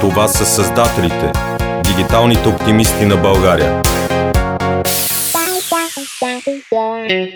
Това 0.00 0.28
са 0.28 0.46
създателите, 0.46 1.32
дигиталните 1.84 2.48
оптимисти 2.48 3.04
на 3.04 3.16
България. 3.16 3.82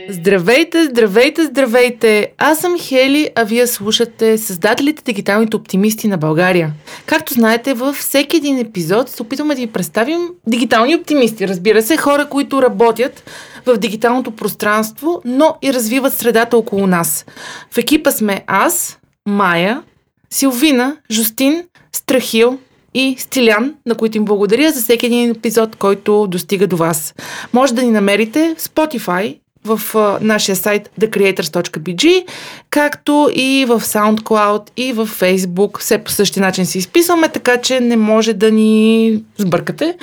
Здравейте, 0.08 0.84
здравейте, 0.84 1.44
здравейте! 1.44 2.32
Аз 2.38 2.58
съм 2.58 2.78
Хели, 2.78 3.30
а 3.34 3.44
вие 3.44 3.66
слушате 3.66 4.38
Създателите 4.38 5.02
Дигиталните 5.02 5.56
оптимисти 5.56 6.08
на 6.08 6.18
България. 6.18 6.72
Както 7.06 7.34
знаете, 7.34 7.74
във 7.74 7.96
всеки 7.96 8.36
един 8.36 8.58
епизод 8.58 9.08
се 9.08 9.22
опитваме 9.22 9.54
да 9.54 9.60
ви 9.60 9.66
представим 9.66 10.28
дигитални 10.46 10.96
оптимисти. 10.96 11.48
Разбира 11.48 11.82
се, 11.82 11.96
хора, 11.96 12.28
които 12.28 12.62
работят 12.62 13.30
в 13.66 13.76
дигиталното 13.76 14.30
пространство, 14.30 15.22
но 15.24 15.56
и 15.62 15.72
развиват 15.72 16.14
средата 16.14 16.56
около 16.56 16.86
нас. 16.86 17.24
В 17.70 17.78
екипа 17.78 18.10
сме 18.10 18.44
аз, 18.46 18.98
Майя, 19.26 19.82
Силвина, 20.30 20.96
Жустин, 21.10 21.64
Страхил 22.02 22.58
и 22.94 23.16
Стилян, 23.18 23.74
на 23.86 23.94
които 23.94 24.16
им 24.16 24.24
благодаря 24.24 24.72
за 24.72 24.80
всеки 24.80 25.06
един 25.06 25.30
епизод, 25.30 25.76
който 25.76 26.26
достига 26.26 26.66
до 26.66 26.76
вас. 26.76 27.14
Може 27.52 27.74
да 27.74 27.82
ни 27.82 27.90
намерите 27.90 28.54
в 28.58 28.62
Spotify, 28.62 29.38
в 29.64 29.80
нашия 30.20 30.56
сайт 30.56 30.90
thecreators.bg, 31.00 32.24
както 32.70 33.30
и 33.34 33.64
в 33.68 33.80
SoundCloud 33.80 34.70
и 34.76 34.92
в 34.92 35.08
Facebook. 35.20 35.78
Все 35.78 35.98
по 35.98 36.10
същия 36.10 36.40
начин 36.40 36.66
се 36.66 36.78
изписваме, 36.78 37.28
така 37.28 37.56
че 37.56 37.80
не 37.80 37.96
може 37.96 38.32
да 38.32 38.50
ни 38.50 39.22
сбъркате. 39.38 39.96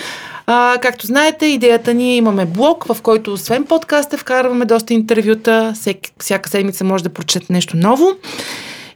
А, 0.45 0.77
както 0.81 1.07
знаете, 1.07 1.45
идеята 1.45 1.93
ни 1.93 2.11
е 2.11 2.15
имаме 2.15 2.45
блог, 2.45 2.85
в 2.85 3.01
който 3.01 3.33
освен 3.33 3.65
подкаста 3.65 4.17
вкарваме 4.17 4.65
доста 4.65 4.93
интервюта. 4.93 5.73
Всяка 6.19 6.49
седмица 6.49 6.83
може 6.83 7.03
да 7.03 7.09
прочете 7.09 7.53
нещо 7.53 7.77
ново. 7.77 8.11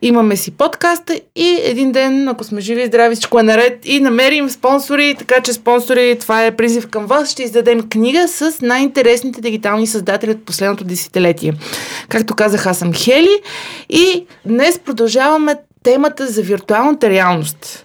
Имаме 0.06 0.36
си 0.36 0.52
подкаста 0.52 1.20
и 1.36 1.60
един 1.64 1.92
ден, 1.92 2.28
ако 2.28 2.44
сме 2.44 2.62
живи 2.62 2.82
и 2.82 2.86
здрави, 2.86 3.16
всичко 3.16 3.40
е 3.40 3.44
наред 3.44 3.80
и 3.86 4.00
намерим 4.00 4.50
спонсори, 4.50 5.16
така 5.20 5.42
че 5.42 5.54
спонсори, 5.54 6.18
това 6.20 6.46
е 6.46 6.56
призив 6.56 6.90
към 6.90 7.06
вас, 7.06 7.32
ще 7.32 7.44
издадем 7.44 7.90
книга 7.90 8.28
с 8.28 8.62
най-интересните 8.62 9.42
дигитални 9.42 9.88
създатели 9.88 10.32
от 10.32 10.46
последното 10.46 10.84
десетилетие. 10.84 11.54
Както 12.10 12.36
казах, 12.36 12.66
аз 12.66 12.78
съм 12.78 12.94
Хели 12.94 13.42
и 13.90 14.26
днес 14.46 14.80
продължаваме 14.80 15.56
темата 15.84 16.28
за 16.28 16.42
виртуалната 16.42 17.10
реалност. 17.10 17.83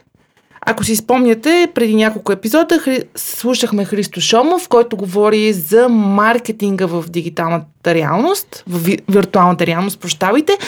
Ако 0.71 0.85
си 0.85 0.97
спомняте, 0.97 1.69
преди 1.75 1.95
няколко 1.95 2.33
епизода 2.33 2.79
хри... 2.79 3.03
слушахме 3.17 3.85
Христо 3.85 4.21
Шомов, 4.21 4.69
който 4.69 4.97
говори 4.97 5.53
за 5.53 5.89
маркетинга 5.89 6.87
в 6.87 7.05
дигиталната 7.09 7.95
реалност, 7.95 8.65
в 8.67 8.85
ви... 8.85 8.99
виртуалната 9.09 9.67
реалност, 9.67 10.01
прощавайте. 10.01 10.59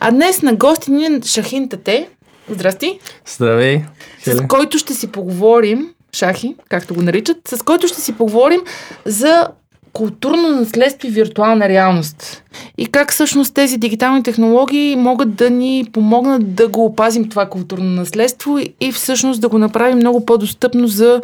А 0.00 0.10
днес 0.10 0.42
на 0.42 0.54
гости 0.54 0.90
ни 0.90 1.04
е 1.04 1.20
Шахин 1.24 1.68
Тете. 1.68 2.08
Здрасти! 2.50 2.98
Здравей! 3.26 3.82
С 4.24 4.40
който 4.48 4.78
ще 4.78 4.94
си 4.94 5.06
поговорим, 5.06 5.88
Шахи, 6.12 6.56
както 6.68 6.94
го 6.94 7.02
наричат, 7.02 7.36
с 7.48 7.62
който 7.62 7.88
ще 7.88 8.00
си 8.00 8.12
поговорим 8.12 8.60
за 9.04 9.48
културно 9.92 10.48
наследство 10.48 11.08
и 11.08 11.10
виртуална 11.10 11.68
реалност. 11.68 12.42
И 12.78 12.86
как 12.86 13.12
всъщност 13.12 13.54
тези 13.54 13.78
дигитални 13.78 14.22
технологии 14.22 14.96
могат 14.96 15.34
да 15.34 15.50
ни 15.50 15.86
помогнат 15.92 16.54
да 16.54 16.68
го 16.68 16.84
опазим 16.84 17.28
това 17.28 17.46
културно 17.46 17.90
наследство 17.90 18.58
и 18.80 18.92
всъщност 18.92 19.40
да 19.40 19.48
го 19.48 19.58
направим 19.58 19.96
много 19.96 20.26
по-достъпно 20.26 20.86
за 20.86 21.20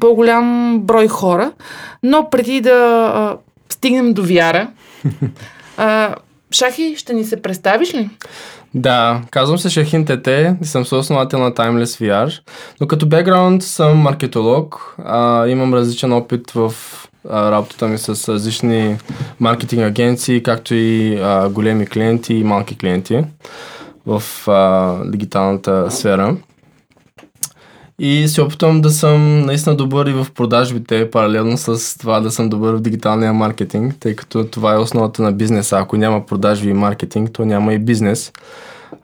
по-голям 0.00 0.78
брой 0.80 1.08
хора. 1.08 1.52
Но 2.02 2.30
преди 2.30 2.60
да 2.60 2.70
а, 3.14 3.36
стигнем 3.68 4.12
до 4.12 4.22
вяра, 4.22 4.68
а, 5.76 6.14
Шахи, 6.52 6.94
ще 6.96 7.12
ни 7.12 7.24
се 7.24 7.42
представиш 7.42 7.94
ли? 7.94 8.10
Да, 8.74 9.20
казвам 9.30 9.58
се 9.58 9.70
Шахин 9.70 10.04
Тете 10.04 10.56
и 10.62 10.64
съм 10.64 10.86
съосновател 10.86 11.38
на 11.38 11.52
Timeless 11.52 11.84
VR, 11.84 12.40
но 12.80 12.86
като 12.86 13.06
бекграунд 13.06 13.62
съм 13.62 13.98
маркетолог, 13.98 14.96
а, 15.04 15.46
имам 15.46 15.74
различен 15.74 16.12
опит 16.12 16.50
в 16.50 16.74
работата 17.26 17.88
ми 17.88 17.98
с 17.98 18.32
различни 18.32 18.96
маркетинг 19.40 19.82
агенции, 19.82 20.42
както 20.42 20.74
и 20.74 21.20
а, 21.22 21.48
големи 21.48 21.86
клиенти 21.86 22.34
и 22.34 22.44
малки 22.44 22.78
клиенти 22.78 23.24
в 24.06 24.22
а, 24.48 24.94
дигиталната 25.04 25.90
сфера. 25.90 26.36
И 27.98 28.28
се 28.28 28.42
опитвам 28.42 28.80
да 28.80 28.90
съм 28.90 29.40
наистина 29.40 29.76
добър 29.76 30.06
и 30.06 30.12
в 30.12 30.26
продажбите, 30.34 31.10
паралелно 31.10 31.56
с 31.56 31.98
това 31.98 32.20
да 32.20 32.30
съм 32.30 32.48
добър 32.48 32.74
в 32.74 32.80
дигиталния 32.80 33.32
маркетинг, 33.32 33.94
тъй 34.00 34.16
като 34.16 34.46
това 34.46 34.74
е 34.74 34.78
основата 34.78 35.22
на 35.22 35.32
бизнеса. 35.32 35.78
Ако 35.78 35.96
няма 35.96 36.26
продажби 36.26 36.68
и 36.68 36.72
маркетинг, 36.72 37.30
то 37.32 37.44
няма 37.44 37.74
и 37.74 37.78
бизнес. 37.78 38.32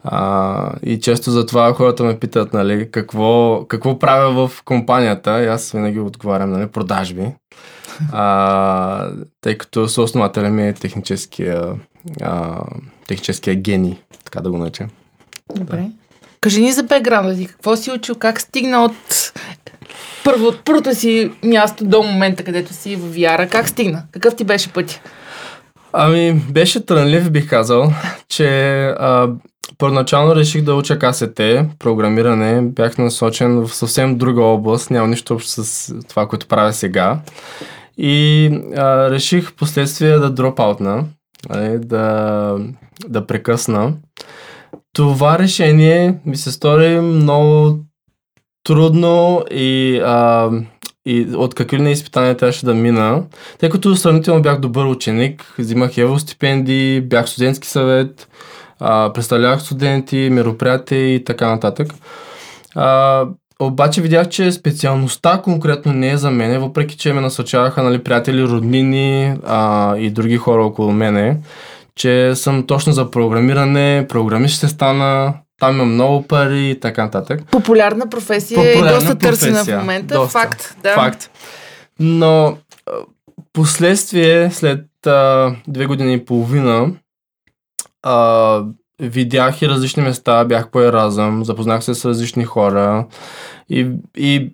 А, 0.04 0.72
и 0.82 1.00
често 1.00 1.30
за 1.30 1.46
това 1.46 1.72
хората 1.72 2.04
ме 2.04 2.18
питат, 2.18 2.52
нали, 2.52 2.88
какво, 2.90 3.64
какво 3.68 3.98
правя 3.98 4.48
в 4.48 4.62
компанията. 4.64 5.42
И 5.42 5.46
аз 5.46 5.72
винаги 5.72 6.00
отговарям, 6.00 6.50
нали, 6.50 6.66
продажби. 6.66 7.26
А, 8.12 9.10
тъй 9.40 9.58
като 9.58 9.88
съоснователя 9.88 10.50
ми 10.50 10.68
е 10.68 10.72
техническия, 10.72 11.72
а, 12.22 12.60
техническия 13.06 13.54
гений, 13.54 13.96
така 14.24 14.40
да 14.40 14.50
го 14.50 14.58
наречем. 14.58 14.88
Добре. 15.56 15.76
Да. 15.76 15.90
Кажи 16.40 16.60
ни 16.60 16.72
за 16.72 16.82
бекграунда 16.82 17.36
ти. 17.36 17.46
Какво 17.46 17.76
си 17.76 17.90
учил? 17.90 18.14
Как 18.14 18.40
стигна 18.40 18.84
от 18.84 19.32
първо, 20.24 20.46
от 20.46 20.64
първото 20.64 20.94
си 20.94 21.30
място 21.44 21.84
до 21.84 22.02
момента, 22.02 22.44
където 22.44 22.72
си 22.72 22.96
в 22.96 23.14
VR? 23.14 23.48
Как 23.48 23.68
стигна? 23.68 24.02
Какъв 24.12 24.36
ти 24.36 24.44
беше 24.44 24.72
пътя? 24.72 25.00
Ами, 25.92 26.32
беше 26.34 26.86
трънлив, 26.86 27.30
бих 27.30 27.50
казал, 27.50 27.92
че 28.28 28.48
а, 28.86 29.28
първоначално 29.78 30.36
реших 30.36 30.62
да 30.62 30.74
уча 30.74 30.98
КСТ, 30.98 31.40
програмиране. 31.78 32.62
Бях 32.62 32.98
насочен 32.98 33.66
в 33.66 33.74
съвсем 33.74 34.18
друга 34.18 34.42
област, 34.42 34.90
няма 34.90 35.08
нищо 35.08 35.34
общо 35.34 35.64
с 35.64 35.94
това, 36.08 36.28
което 36.28 36.46
правя 36.46 36.72
сега. 36.72 37.18
И 37.98 38.50
а, 38.76 39.10
реших 39.10 39.54
последствие 39.54 40.18
да 40.18 40.30
дропаутна, 40.30 41.04
да, 41.78 42.58
да 43.08 43.26
прекъсна. 43.26 43.92
Това 44.92 45.38
решение 45.38 46.18
ми 46.26 46.36
се 46.36 46.52
стори 46.52 47.00
много 47.00 47.78
трудно 48.64 49.44
и, 49.50 50.00
а, 50.04 50.50
и 51.06 51.26
от 51.34 51.54
какви 51.54 51.78
ли 51.78 51.90
изпитания 51.90 52.36
трябваше 52.36 52.66
да 52.66 52.74
мина, 52.74 53.24
тъй 53.58 53.70
като 53.70 53.96
сравнително 53.96 54.42
бях 54.42 54.60
добър 54.60 54.84
ученик, 54.84 55.54
взимах 55.58 55.98
евростипендии, 55.98 57.00
бях 57.00 57.28
студентски 57.28 57.68
съвет, 57.68 58.28
а, 58.80 59.12
представлявах 59.12 59.62
студенти, 59.62 60.28
мероприятия 60.32 61.14
и 61.14 61.24
така 61.24 61.50
нататък. 61.50 61.94
А, 62.74 63.26
обаче 63.60 64.02
видях, 64.02 64.28
че 64.28 64.52
специалността 64.52 65.40
конкретно 65.42 65.92
не 65.92 66.10
е 66.10 66.16
за 66.16 66.30
мене, 66.30 66.58
въпреки 66.58 66.96
че 66.96 67.12
ме 67.12 67.20
насочаваха 67.20 67.82
нали, 67.82 67.98
приятели, 67.98 68.44
роднини 68.44 69.34
а, 69.46 69.96
и 69.96 70.10
други 70.10 70.36
хора 70.36 70.64
около 70.64 70.92
мене 70.92 71.36
че 71.96 72.34
съм 72.34 72.66
точно 72.66 72.92
за 72.92 73.10
програмиране, 73.10 74.06
програмист 74.08 74.56
ще 74.56 74.68
стана, 74.68 75.34
там 75.60 75.74
има 75.74 75.84
много 75.84 76.22
пари 76.22 76.70
и 76.70 76.80
така 76.80 77.04
нататък. 77.04 77.42
Популярна 77.50 78.08
професия 78.08 78.56
Популярна 78.56 78.90
и 78.90 78.94
доста 78.94 79.18
професия. 79.18 79.52
търсена 79.52 79.78
в 79.78 79.80
момента. 79.80 80.14
Доста. 80.14 80.38
Факт, 80.38 80.76
да. 80.82 80.94
Факт. 80.94 81.30
Но 82.00 82.58
последствие, 83.52 84.50
след 84.50 85.06
а, 85.06 85.54
две 85.68 85.86
години 85.86 86.14
и 86.14 86.24
половина, 86.24 86.90
а, 88.02 88.62
видях 89.00 89.62
и 89.62 89.68
различни 89.68 90.02
места, 90.02 90.44
бях 90.44 90.70
по 90.70 90.80
Еразъм, 90.80 91.44
запознах 91.44 91.84
се 91.84 91.94
с 91.94 92.04
различни 92.04 92.44
хора 92.44 93.06
и, 93.70 93.88
и 94.16 94.50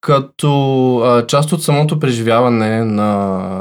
като 0.00 0.96
а, 0.98 1.26
част 1.26 1.52
от 1.52 1.62
самото 1.62 2.00
преживяване 2.00 2.84
на, 2.84 3.08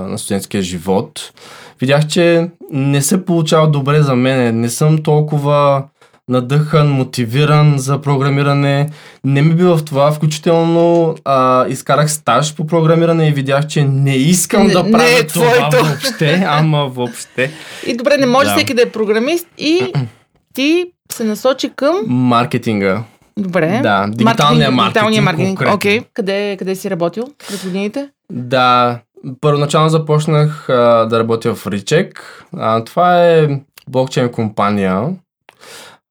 на 0.08 0.18
студентския 0.18 0.62
живот, 0.62 1.32
видях, 1.80 2.08
че 2.08 2.50
не 2.72 3.02
се 3.02 3.26
получава 3.26 3.72
добре 3.72 4.02
за 4.02 4.16
мен. 4.16 4.62
Не 4.62 4.70
съм 4.70 5.04
толкова 5.04 5.84
надъхан, 6.30 6.90
мотивиран 6.90 7.78
за 7.78 8.02
програмиране. 8.02 8.90
Не 9.24 9.42
ми 9.42 9.54
бива 9.54 9.78
в 9.78 9.86
това, 9.86 10.12
включително 10.12 11.16
а, 11.26 11.68
изкарах 11.68 12.12
стаж 12.12 12.56
по 12.56 12.68
програмиране 12.68 13.28
и 13.28 13.32
видях, 13.32 13.68
че 13.68 13.84
не 13.84 14.16
искам 14.16 14.68
не, 14.68 14.74
да 14.74 14.92
правя 14.92 14.98
не 14.98 15.18
е 15.18 15.28
това 15.28 15.70
твоето. 15.70 15.86
въобще, 15.86 16.46
ама 16.48 16.86
въобще. 16.86 17.52
И 17.88 17.98
добре, 17.98 18.18
не 18.18 18.26
може 18.26 18.50
да. 18.50 18.56
всеки 18.56 18.74
да 18.74 18.82
е 18.82 18.90
програмист 18.90 19.48
и 19.58 19.94
ти 20.58 20.86
се 21.12 21.24
насочи 21.24 21.70
към... 21.76 21.96
Маркетинга. 22.08 23.04
Добре. 23.40 23.80
Да, 23.84 24.08
дигиталния 24.10 24.72
маркетинг. 24.72 24.94
Дигиталния 24.94 25.22
маркетинг. 25.22 25.62
Окей. 25.74 26.00
Okay. 26.00 26.06
Къде, 26.14 26.56
къде 26.60 26.76
си 26.76 26.90
работил 26.90 27.24
през 27.48 27.64
годините? 27.64 28.10
Да, 28.32 29.00
Първоначално 29.42 29.90
започнах 29.90 30.70
а, 30.70 31.06
да 31.06 31.20
работя 31.20 31.56
в 31.56 31.68
Ричек. 31.68 32.44
А, 32.58 32.84
това 32.84 33.26
е 33.26 33.48
блокчейн 33.90 34.32
компания. 34.32 35.04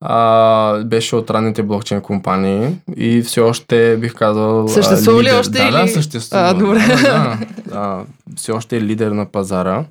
А, 0.01 0.85
беше 0.85 1.17
от 1.17 1.31
ранните 1.31 1.63
блокчейн 1.63 2.01
компании 2.01 2.69
и 2.97 3.23
все 3.23 3.41
още 3.41 3.97
бих 3.97 4.15
казал. 4.15 4.69
Съществува 4.69 5.23
ли 5.23 5.31
още? 5.33 5.59
Да, 5.59 5.65
или... 5.65 5.73
да, 5.73 5.89
съществува. 5.89 6.45
А, 6.45 6.55
добре. 6.55 6.79
Да, 6.79 6.97
да, 6.97 7.39
да, 7.67 8.05
все 8.37 8.53
още 8.53 8.77
е 8.77 8.81
лидер 8.81 9.11
на 9.11 9.27
пазара. 9.27 9.85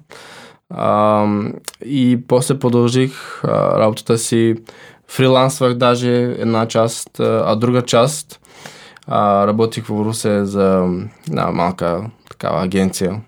А, 0.69 1.25
и 1.85 2.19
после 2.27 2.59
продължих 2.59 3.41
а, 3.43 3.79
работата 3.79 4.17
си. 4.17 4.55
Фрилансвах 5.07 5.73
даже 5.73 6.11
една 6.23 6.67
част, 6.67 7.19
а 7.19 7.55
друга 7.55 7.81
част 7.81 8.39
А, 9.07 9.47
работих 9.47 9.85
в 9.85 9.89
Русе 10.05 10.45
за 10.45 10.89
една 11.27 11.51
малка 11.51 12.09
такава 12.29 12.63
агенция, 12.63 13.21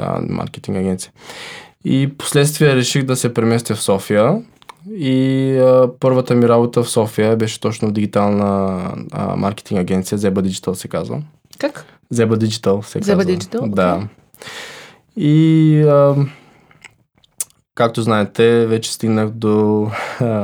а, 0.00 0.20
маркетинг 0.28 0.78
агенция. 0.78 1.12
И 1.84 2.08
последствие 2.18 2.76
реших 2.76 3.04
да 3.04 3.16
се 3.16 3.34
преместя 3.34 3.74
в 3.74 3.82
София. 3.82 4.42
И 4.90 5.52
а, 5.58 5.90
първата 6.00 6.34
ми 6.34 6.48
работа 6.48 6.82
в 6.82 6.90
София 6.90 7.36
беше 7.36 7.60
точно 7.60 7.88
в 7.88 7.92
дигитална 7.92 8.80
а, 9.12 9.36
маркетинг 9.36 9.80
агенция, 9.80 10.18
Zeba 10.18 10.40
Digital 10.40 10.72
се 10.72 10.88
казва. 10.88 11.22
Как? 11.58 11.84
Zeba 12.14 12.36
Digital 12.36 12.80
се 12.82 13.00
Zeba 13.00 13.06
казва. 13.06 13.24
Digital, 13.24 13.70
Да. 13.74 13.94
окей. 13.96 14.08
И 15.16 15.82
а, 15.82 16.14
както 17.78 18.02
знаете, 18.02 18.66
вече 18.66 18.92
стигнах 18.92 19.30
до, 19.30 19.86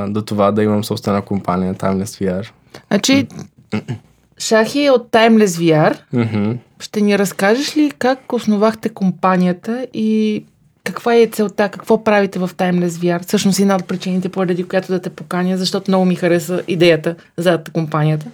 до 0.07 0.21
това 0.21 0.51
да 0.51 0.63
имам 0.63 0.83
собствена 0.83 1.21
компания, 1.21 1.75
Timeless 1.75 2.23
VR. 2.23 2.49
Значи, 2.87 3.27
Шахи 4.37 4.85
е 4.85 4.91
от 4.91 5.11
Timeless 5.11 5.45
VR. 5.45 5.97
Мгм. 6.13 6.51
Ще 6.79 7.01
ни 7.01 7.19
разкажеш 7.19 7.77
ли 7.77 7.91
как 7.99 8.33
основахте 8.33 8.89
компанията 8.89 9.87
и 9.93 10.43
каква 10.83 11.15
е 11.15 11.27
целта, 11.27 11.69
какво 11.69 12.03
правите 12.03 12.39
в 12.39 12.49
Timeless 12.57 12.87
VR? 12.87 13.27
Всъщност 13.27 13.59
една 13.59 13.75
от 13.75 13.85
причините, 13.85 14.29
поради 14.29 14.63
която 14.63 14.87
да 14.87 15.01
те 15.01 15.09
поканя, 15.09 15.57
защото 15.57 15.91
много 15.91 16.05
ми 16.05 16.15
хареса 16.15 16.61
идеята 16.67 17.15
зад 17.37 17.69
компанията. 17.73 18.25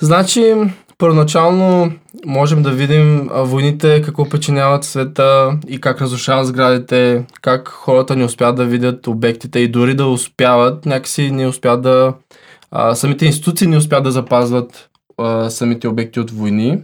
Значи, 0.00 0.54
първоначално 0.98 1.92
можем 2.26 2.62
да 2.62 2.70
видим 2.70 3.28
а, 3.32 3.42
войните, 3.42 4.02
какво 4.02 4.28
причиняват 4.28 4.84
света 4.84 5.58
и 5.68 5.80
как 5.80 6.00
разрушават 6.00 6.46
сградите, 6.46 7.24
как 7.42 7.68
хората 7.68 8.16
не 8.16 8.24
успяват 8.24 8.56
да 8.56 8.64
видят 8.64 9.06
обектите 9.06 9.58
и 9.58 9.68
дори 9.68 9.94
да 9.94 10.06
успяват, 10.06 10.86
някакси 10.86 11.30
не 11.30 11.46
успяват 11.46 11.82
да... 11.82 12.14
А, 12.70 12.94
самите 12.94 13.26
институции 13.26 13.66
не 13.66 13.76
успяват 13.76 14.04
да 14.04 14.10
запазват 14.10 14.88
а, 15.18 15.50
самите 15.50 15.88
обекти 15.88 16.20
от 16.20 16.30
войни. 16.30 16.78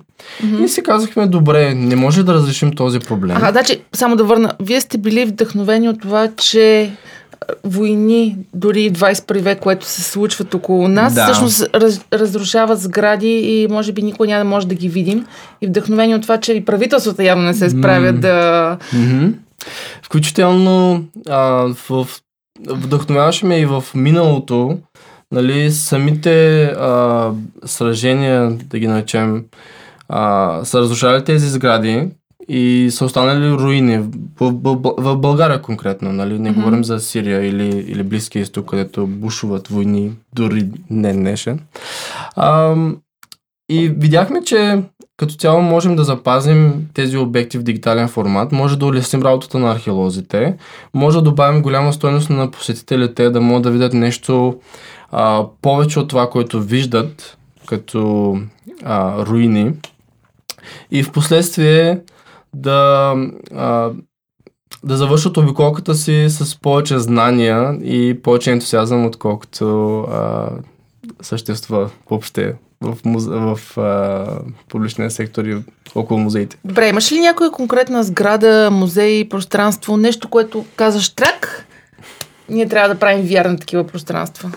И 0.64 0.68
си 0.68 0.82
казахме, 0.82 1.26
добре, 1.26 1.74
не 1.74 1.96
може 1.96 2.22
да 2.22 2.34
разрешим 2.34 2.72
този 2.72 3.00
проблем. 3.00 3.36
Ага, 3.36 3.52
значи, 3.52 3.82
само 3.92 4.16
да 4.16 4.24
върна. 4.24 4.52
Вие 4.60 4.80
сте 4.80 4.98
били 4.98 5.24
вдъхновени 5.24 5.88
от 5.88 6.00
това, 6.00 6.28
че 6.36 6.82
а, 6.82 6.90
войни, 7.64 8.36
дори 8.54 8.88
в 8.88 8.92
21 8.92 9.40
век, 9.40 9.58
което 9.60 9.86
се 9.86 10.02
случват 10.02 10.54
около 10.54 10.88
нас, 10.88 11.14
Да. 11.14 11.24
всъщност 11.24 11.68
раз, 11.74 12.00
разрушават 12.12 12.80
сгради 12.80 13.40
и 13.40 13.68
може 13.70 13.92
би 13.92 14.02
никой 14.02 14.28
няма 14.28 14.44
да 14.44 14.50
може 14.50 14.66
да 14.66 14.74
ги 14.74 14.88
видим. 14.88 15.26
И 15.60 15.66
вдъхновени 15.66 16.14
от 16.14 16.22
това, 16.22 16.40
че 16.40 16.52
и 16.52 16.64
правителствата 16.64 17.24
явно 17.24 17.44
не 17.44 17.54
се 17.54 17.70
справят 17.70 18.14
М. 18.14 18.20
да... 18.20 18.78
Мгм. 18.92 19.28
Включително 20.02 21.04
а, 21.28 21.38
в, 21.88 22.06
вдъхновяваше 22.68 23.46
ме 23.46 23.58
и 23.58 23.66
в 23.66 23.84
миналото, 23.94 24.78
нали, 25.32 25.70
самите 25.70 26.64
а, 26.64 27.30
сражения, 27.64 28.50
да 28.50 28.78
ги 28.78 28.86
наречем, 28.86 29.44
а, 30.08 30.60
са 30.64 30.80
разрушали 30.80 31.24
тези 31.24 31.48
сгради 31.48 32.08
и 32.48 32.88
са 32.90 33.04
останали 33.04 33.50
руини. 33.50 33.98
В, 34.40 34.52
в, 34.64 34.94
в, 34.98 35.16
България 35.16 35.62
конкретно, 35.62 36.12
нали? 36.12 36.38
Не 36.38 36.50
Мгм. 36.50 36.60
говорим 36.60 36.84
за 36.84 37.00
Сирия 37.00 37.46
или, 37.46 37.68
или 37.68 38.02
Близкия 38.02 38.42
изток, 38.42 38.70
където 38.70 39.06
бушуват 39.06 39.68
войни, 39.68 40.12
дори 40.34 40.68
не 40.90 41.12
днешен. 41.12 41.60
А, 42.36 42.76
и 43.70 43.88
видяхме, 43.88 44.42
че 44.44 44.82
като 45.16 45.34
цяло 45.34 45.62
можем 45.62 45.96
да 45.96 46.04
запазим 46.04 46.88
тези 46.94 47.16
обекти 47.16 47.58
в 47.58 47.62
дигитален 47.62 48.08
формат, 48.08 48.52
може 48.52 48.78
да 48.78 48.86
улесним 48.86 49.22
работата 49.22 49.58
на 49.58 49.72
археолозите, 49.72 50.56
може 50.94 51.16
да 51.16 51.22
добавим 51.22 51.62
голяма 51.62 51.92
стойност 51.92 52.30
на 52.30 52.50
посетителите, 52.50 53.30
да 53.30 53.40
могат 53.40 53.62
да 53.62 53.70
видят 53.70 53.92
нещо 53.92 54.60
а, 55.10 55.44
повече 55.62 55.98
от 56.00 56.08
това, 56.08 56.30
което 56.30 56.60
виждат 56.60 57.36
като 57.66 58.38
а, 58.84 59.26
руини 59.26 59.72
и 60.90 61.02
в 61.02 61.12
последствие 61.12 61.98
да, 62.54 63.14
а, 63.54 63.90
да 64.84 64.96
завършат 64.96 65.36
обиколката 65.36 65.94
си 65.94 66.26
с 66.28 66.60
повече 66.60 66.98
знания 66.98 67.78
и 67.82 68.22
повече 68.22 68.50
ентусиазъм, 68.50 69.06
отколкото 69.06 70.00
а, 70.00 70.48
съществува 71.22 71.90
въобще 72.10 72.54
в, 72.80 72.98
музе... 73.04 73.30
в 73.30 73.58
публичния 74.68 75.10
сектор 75.10 75.44
и 75.44 75.62
около 75.94 76.20
музеите. 76.20 76.56
Добре, 76.64 76.88
имаш 76.88 77.12
ли 77.12 77.20
някоя 77.20 77.50
конкретна 77.50 78.04
сграда, 78.04 78.70
музей, 78.72 79.28
пространство, 79.28 79.96
нещо, 79.96 80.28
което 80.28 80.64
казваш 80.76 81.08
трак? 81.08 81.66
Ние 82.48 82.68
трябва 82.68 82.88
да 82.88 83.00
правим 83.00 83.26
на 83.50 83.58
такива 83.58 83.86
пространства. 83.86 84.50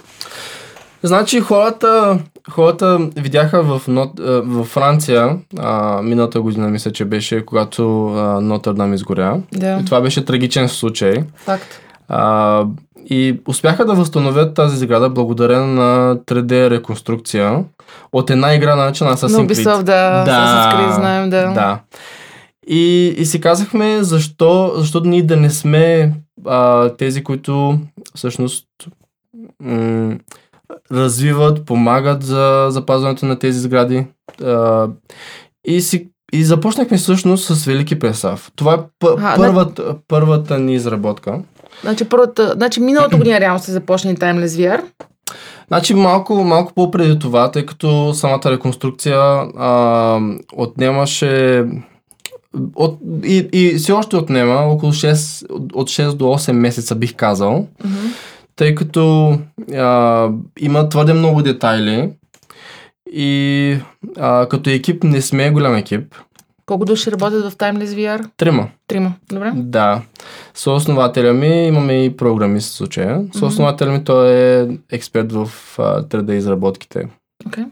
Значи 1.06 1.40
хората, 1.40 2.20
хората 2.52 3.10
видяха 3.18 3.64
в, 3.64 3.82
Нот, 3.88 4.20
а, 4.20 4.42
в 4.46 4.64
Франция, 4.64 5.38
а, 5.60 6.02
миналата 6.02 6.42
година 6.42 6.68
мисля, 6.68 6.92
че 6.92 7.06
беше, 7.06 7.46
когато 7.46 8.08
а, 8.08 8.42
Нотърдам 8.42 8.94
изгоря. 8.94 9.42
Да, 9.54 9.80
И 9.82 9.86
това 9.86 10.02
беше 10.02 10.26
трагичен 10.26 10.70
случай. 10.70 11.24
факт. 11.36 11.82
А, 12.08 12.64
и 13.10 13.40
успяха 13.48 13.86
да 13.86 13.94
възстановят 13.94 14.54
тази 14.54 14.78
сграда 14.78 15.10
благодарение 15.10 15.66
на 15.68 16.18
3D 16.18 16.70
реконструкция 16.70 17.64
от 18.12 18.30
една 18.30 18.54
игра 18.56 18.76
наречена 18.76 19.18
Assassin's 19.18 19.48
Creed. 19.48 19.54
Ubisoft, 19.54 19.84
да, 19.84 20.24
да. 20.24 20.72
Creed, 20.76 20.96
знаем, 20.96 21.30
да. 21.30 21.52
Да. 21.54 21.80
И, 22.68 23.16
и 23.18 23.26
си 23.26 23.42
казахме, 23.42 24.04
защо, 24.04 24.74
защо 24.76 25.00
ние 25.00 25.24
да 25.24 25.38
не 25.38 25.50
сме 25.50 26.14
а, 26.46 26.90
тези, 26.90 27.24
които 27.24 27.80
всъщност 28.16 28.66
м- 29.60 30.16
развиват, 30.92 31.66
помагат 31.66 32.24
за 32.24 32.68
запазването 32.70 33.26
на 33.26 33.40
тези 33.40 33.60
сгради. 33.60 34.06
А, 34.44 34.88
и, 35.66 35.82
си, 35.82 36.08
и 36.34 36.44
започнахме 36.44 36.98
всъщност 36.98 37.46
с 37.48 37.66
Велики 37.66 38.00
Пресав. 38.00 38.52
Това 38.56 38.74
е 38.74 38.78
п- 39.00 39.16
А, 39.20 39.36
първата, 39.36 39.96
първата 40.08 40.60
ни 40.60 40.76
изработка. 40.76 41.40
Значи, 41.82 42.06
първата, 42.06 42.54
значи 42.56 42.80
миналата 42.80 43.18
година 43.18 43.40
реално 43.40 43.60
се 43.60 43.72
започне 43.72 44.16
Timeless 44.16 44.46
VR. 44.48 44.82
Значи 45.68 45.94
малко, 45.94 46.36
малко 46.36 46.74
по-преди 46.74 47.20
това, 47.20 47.52
тъй 47.52 47.66
като 47.66 48.14
самата 48.14 48.42
реконструкция 48.46 49.18
а, 49.58 50.20
отнемаше 50.54 51.66
от, 52.76 53.00
и, 53.24 53.50
и 53.54 53.76
все 53.76 53.92
още 53.92 54.16
отнема 54.16 54.56
около 54.56 54.92
6, 54.92 55.46
от 55.74 55.90
6 55.90 56.14
до 56.14 56.26
8 56.26 56.52
месеца 56.52 56.96
бих 56.96 57.16
казал, 57.16 57.68
Мгм. 57.86 57.96
Тъй 58.56 58.76
като 58.76 59.38
а, 59.76 60.30
има 60.60 60.90
твърде 60.90 61.14
много 61.14 61.42
детайли 61.42 62.14
и 63.12 63.78
а, 64.18 64.48
като 64.50 64.70
екип 64.70 65.04
не 65.04 65.22
сме 65.22 65.52
голям 65.52 65.76
екип. 65.76 66.16
Колко 66.66 66.86
души 66.86 67.12
работят 67.12 67.52
в 67.52 67.58
Timeless 67.58 67.86
VR? 67.86 68.30
Трима. 68.38 68.68
Трима. 68.88 69.14
Добре. 69.30 69.52
Да. 69.56 70.02
Съоснователя 70.54 71.34
ми 71.34 71.68
имаме 71.68 72.06
и 72.06 72.18
програмист 72.18 72.74
в 72.74 72.76
случая. 72.76 73.26
Съоснователя 73.34 73.92
ми 73.92 74.04
той 74.04 74.32
е 74.32 74.68
експерт 74.92 75.32
в 75.32 75.50
а, 75.78 76.04
3D 76.04 76.32
изработките. 76.32 77.08
Okay. 77.48 77.66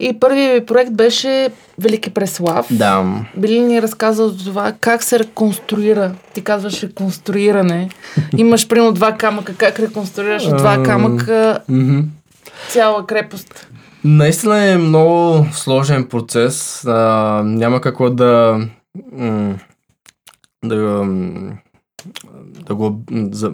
И 0.00 0.20
първият 0.20 0.60
ви 0.60 0.66
проект 0.66 0.92
беше 0.92 1.50
Велики 1.78 2.10
Преслав. 2.10 2.66
Да. 2.70 3.04
Би 3.36 3.48
ли 3.48 3.60
ни 3.60 3.82
разказал 3.82 4.28
за 4.28 4.44
това 4.44 4.72
как 4.80 5.02
се 5.02 5.18
реконструира? 5.18 6.14
Ти 6.34 6.44
казваш 6.44 6.82
реконструиране. 6.82 7.90
Имаш 8.36 8.68
примерно 8.68 8.92
два 8.92 9.12
камъка. 9.12 9.54
Как 9.54 9.78
реконструираш 9.80 10.46
от 10.46 10.56
два 10.56 10.74
Ам. 10.74 10.84
камъка 10.84 11.58
цяла 12.68 13.06
крепост? 13.06 13.68
Наистина 14.04 14.64
е 14.64 14.78
много 14.78 15.46
сложен 15.52 16.04
процес. 16.08 16.84
А, 16.84 17.42
няма 17.44 17.80
какво 17.80 18.10
да. 18.10 18.60
Да, 20.64 21.04
да 22.66 22.74
го. 22.74 23.00
За, 23.32 23.52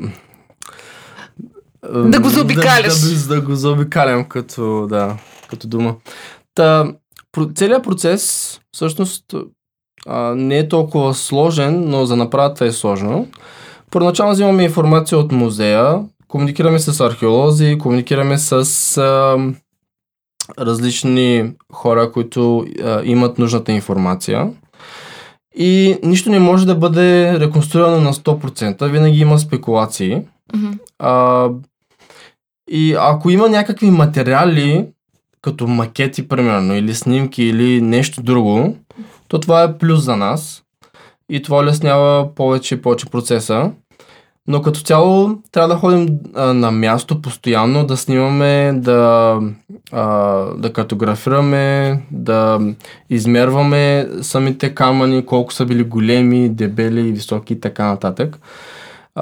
Да 2.05 2.21
го 2.21 2.29
заобикаляш. 2.29 3.01
Да, 3.01 3.29
да, 3.29 3.35
да 3.35 3.41
го 3.41 3.55
заобикалям 3.55 4.25
като, 4.25 4.87
да, 4.91 5.17
като 5.51 5.69
дума. 5.69 5.95
Та, 6.55 6.93
целият 7.55 7.85
процес 7.85 8.61
всъщност 8.73 9.35
а, 10.07 10.35
не 10.35 10.59
е 10.59 10.69
толкова 10.69 11.15
сложен, 11.15 11.91
но 11.91 12.07
за 12.07 12.17
направата 12.17 12.67
е 12.67 12.73
сложно. 12.73 13.29
Първоначално 13.91 14.33
взимаме 14.33 14.65
информация 14.65 15.19
от 15.19 15.33
музея, 15.33 16.05
комуникираме 16.29 16.79
с 16.79 17.01
археолози, 17.01 17.79
комуникираме 17.79 18.39
с 18.39 18.53
а, 18.99 19.37
различни 20.59 21.53
хора, 21.73 22.13
които 22.13 22.67
а, 22.83 23.03
имат 23.05 23.39
нужната 23.39 23.73
информация. 23.73 24.51
И 25.57 25.99
нищо 26.03 26.31
не 26.31 26.39
може 26.39 26.67
да 26.67 26.75
бъде 26.75 27.41
реконструирано 27.41 28.01
на 28.01 28.13
100%. 28.13 28.89
Винаги 28.89 29.21
има 29.21 29.39
спекулации. 29.39 30.23
Мгм. 30.55 30.73
А, 30.99 31.49
и 32.71 32.97
ако 32.99 33.31
има 33.31 33.49
някакви 33.49 33.91
материали, 33.91 34.87
като 35.43 35.67
макети, 35.67 36.29
примерно, 36.29 36.77
или 36.77 36.95
снимки, 36.95 37.43
или 37.43 37.81
нещо 37.81 38.23
друго, 38.23 38.77
то 39.29 39.39
това 39.39 39.63
е 39.63 39.79
плюс 39.79 40.05
за 40.05 40.17
нас. 40.17 40.63
И 41.29 41.43
това 41.43 41.59
улеснява 41.59 42.35
повече 42.35 42.75
и 42.75 42.83
повече 42.83 43.07
процеса. 43.07 43.71
Но 44.49 44.63
като 44.63 44.81
цяло 44.81 45.39
трябва 45.53 45.69
да 45.69 45.81
ходим 45.81 46.09
а, 46.35 46.55
на 46.55 46.71
място 46.71 47.23
постоянно, 47.23 47.87
да 47.87 47.97
снимаме, 47.97 48.73
да, 48.77 49.39
а, 49.93 50.05
да 50.57 50.73
картографираме, 50.73 52.03
да 52.11 52.61
измерваме 53.11 54.09
самите 54.23 54.75
камъни, 54.75 55.27
колко 55.27 55.53
са 55.53 55.67
били 55.67 55.85
големи, 55.85 56.49
дебели, 56.49 57.13
високи 57.13 57.53
и 57.53 57.61
така 57.61 57.85
нататък. 57.85 58.39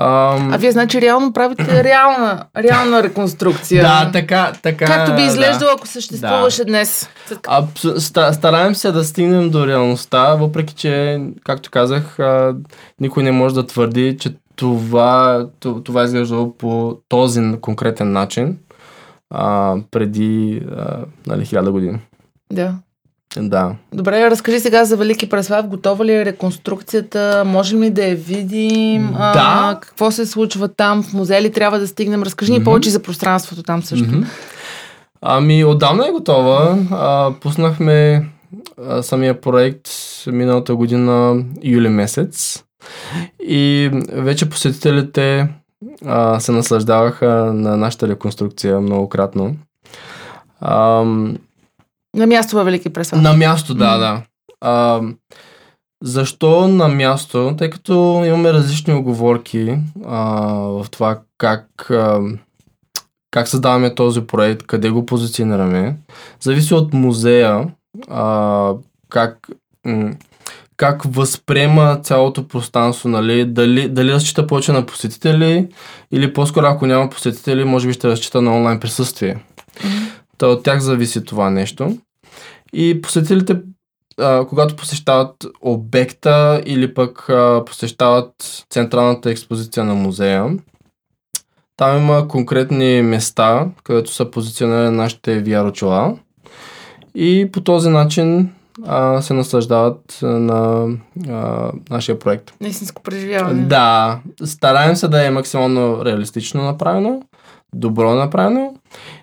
А, 0.00 0.38
а 0.52 0.56
вие, 0.56 0.72
значи, 0.72 1.00
реално 1.00 1.32
правите 1.32 1.84
реална, 1.84 2.44
реална 2.56 3.02
реконструкция. 3.02 3.82
Да, 3.82 4.10
така, 4.12 4.52
така. 4.62 4.84
Както 4.84 5.14
би 5.14 5.22
изглеждало, 5.22 5.68
да. 5.68 5.74
ако 5.78 5.86
съществуваше 5.86 6.64
да. 6.64 6.64
днес. 6.64 7.08
А, 7.46 7.66
стараем 8.32 8.74
се 8.74 8.92
да 8.92 9.04
стигнем 9.04 9.50
до 9.50 9.66
реалността, 9.66 10.34
въпреки 10.34 10.74
че, 10.74 11.20
както 11.44 11.70
казах, 11.70 12.18
а, 12.18 12.54
никой 13.00 13.22
не 13.22 13.32
може 13.32 13.54
да 13.54 13.66
твърди, 13.66 14.16
че 14.20 14.34
това, 14.56 15.46
това 15.84 16.02
е 16.02 16.04
изглеждало 16.04 16.56
по 16.56 16.98
този 17.08 17.40
конкретен 17.60 18.12
начин 18.12 18.58
а, 19.30 19.76
преди 19.90 20.62
а, 20.76 20.98
нали, 21.26 21.44
хиляда 21.44 21.72
години. 21.72 21.98
Да. 22.52 22.74
Да. 23.36 23.74
Добре, 23.92 24.30
разкажи 24.30 24.60
сега 24.60 24.84
за 24.84 24.96
Велики 24.96 25.28
Преслав. 25.28 25.66
Готова 25.66 26.04
ли 26.04 26.12
е 26.12 26.24
реконструкцията? 26.24 27.42
Можем 27.46 27.82
ли 27.82 27.90
да 27.90 28.04
я 28.04 28.14
видим? 28.14 29.12
Да. 29.12 29.32
А, 29.36 29.80
какво 29.80 30.10
се 30.10 30.26
случва 30.26 30.68
там? 30.68 31.02
В 31.02 31.12
музея 31.12 31.42
ли 31.42 31.52
трябва 31.52 31.78
да 31.78 31.86
стигнем? 31.86 32.22
Разкажи 32.22 32.52
ни 32.52 32.60
mm-hmm. 32.60 32.64
повече 32.64 32.90
за 32.90 33.02
пространството 33.02 33.62
там 33.62 33.82
също. 33.82 34.06
Mm-hmm. 34.06 34.26
Ами, 35.22 35.64
отдавна 35.64 36.08
е 36.08 36.12
готова. 36.12 36.78
А, 36.90 37.32
пуснахме 37.40 38.28
а, 38.86 39.02
самия 39.02 39.40
проект 39.40 39.88
миналата 40.26 40.76
година 40.76 41.44
юли 41.64 41.88
месец. 41.88 42.64
И 43.40 43.90
вече 44.12 44.50
посетителите 44.50 45.48
а, 46.06 46.40
се 46.40 46.52
наслаждаваха 46.52 47.28
на 47.54 47.76
нашата 47.76 48.08
реконструкция 48.08 48.80
многократно. 48.80 49.56
А, 50.60 51.04
на 52.16 52.26
място 52.26 52.56
във 52.56 52.64
Велики 52.64 52.90
Преслав. 52.90 53.22
На 53.22 53.32
място, 53.32 53.74
да, 53.74 53.84
mm. 53.84 53.98
да. 53.98 54.22
А, 54.60 55.00
защо 56.02 56.68
на 56.68 56.88
място? 56.88 57.54
Тъй 57.58 57.70
като 57.70 58.22
имаме 58.26 58.52
различни 58.52 58.94
оговорки 58.94 59.76
а, 60.06 60.22
в 60.52 60.86
това 60.90 61.18
как, 61.38 61.90
а, 61.90 62.20
как 63.30 63.48
създаваме 63.48 63.94
този 63.94 64.20
проект, 64.20 64.62
къде 64.62 64.90
го 64.90 65.06
позиционираме. 65.06 65.96
Зависи 66.40 66.74
от 66.74 66.94
музея, 66.94 67.68
а, 68.08 68.72
как, 69.08 69.48
м- 69.86 70.12
как 70.76 71.02
възприема 71.06 72.00
цялото 72.02 72.48
пространство, 72.48 73.08
нали? 73.08 73.44
Дали, 73.44 73.88
дали 73.88 74.12
разчита 74.12 74.46
повече 74.46 74.72
на 74.72 74.86
посетители 74.86 75.68
или 76.12 76.32
по-скоро 76.32 76.66
ако 76.66 76.86
няма 76.86 77.10
посетители, 77.10 77.64
може 77.64 77.86
би 77.86 77.92
ще 77.92 78.08
разчита 78.08 78.42
на 78.42 78.56
онлайн 78.56 78.80
присъствие. 78.80 79.36
Mm-hmm. 79.36 80.07
Та 80.38 80.46
от 80.46 80.62
тях 80.62 80.80
зависи 80.80 81.24
това 81.24 81.50
нещо. 81.50 81.98
И 82.72 83.00
посетителите, 83.02 83.60
а, 84.20 84.46
когато 84.46 84.76
посещават 84.76 85.46
обекта 85.60 86.62
или 86.66 86.94
пък 86.94 87.30
а, 87.30 87.62
посещават 87.66 88.64
централната 88.70 89.30
експозиция 89.30 89.84
на 89.84 89.94
музея, 89.94 90.58
там 91.76 91.96
има 91.96 92.28
конкретни 92.28 93.02
места, 93.02 93.66
където 93.84 94.12
са 94.12 94.30
позиционирани 94.30 94.96
нашите 94.96 95.44
VR 95.44 95.68
очила. 95.68 96.18
И 97.14 97.48
по 97.52 97.60
този 97.60 97.88
начин 97.88 98.50
а, 98.86 99.22
се 99.22 99.34
наслаждават 99.34 100.18
на 100.22 100.88
а, 101.28 101.72
нашия 101.90 102.18
проект. 102.18 102.52
Истинско 102.60 103.02
преживяване. 103.02 103.62
Да, 103.62 104.20
стараем 104.44 104.96
се 104.96 105.08
да 105.08 105.26
е 105.26 105.30
максимално 105.30 106.04
реалистично 106.04 106.62
направено, 106.62 107.22
добро 107.74 108.14
направено 108.14 108.74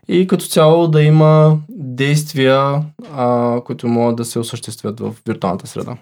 и 0.08 0.28
като 0.28 0.46
цяло 0.46 0.88
да 0.88 1.02
има 1.02 1.58
действия, 1.70 2.82
а, 3.16 3.62
които 3.66 3.88
могат 3.88 4.16
да 4.16 4.26
се 4.26 4.40
осъществят 4.40 5.00
в 5.00 5.14
виртуалната 5.28 5.68
среда. 5.68 5.98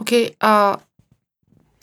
Окей, 0.00 0.26
okay, 0.26 0.34
а 0.40 0.76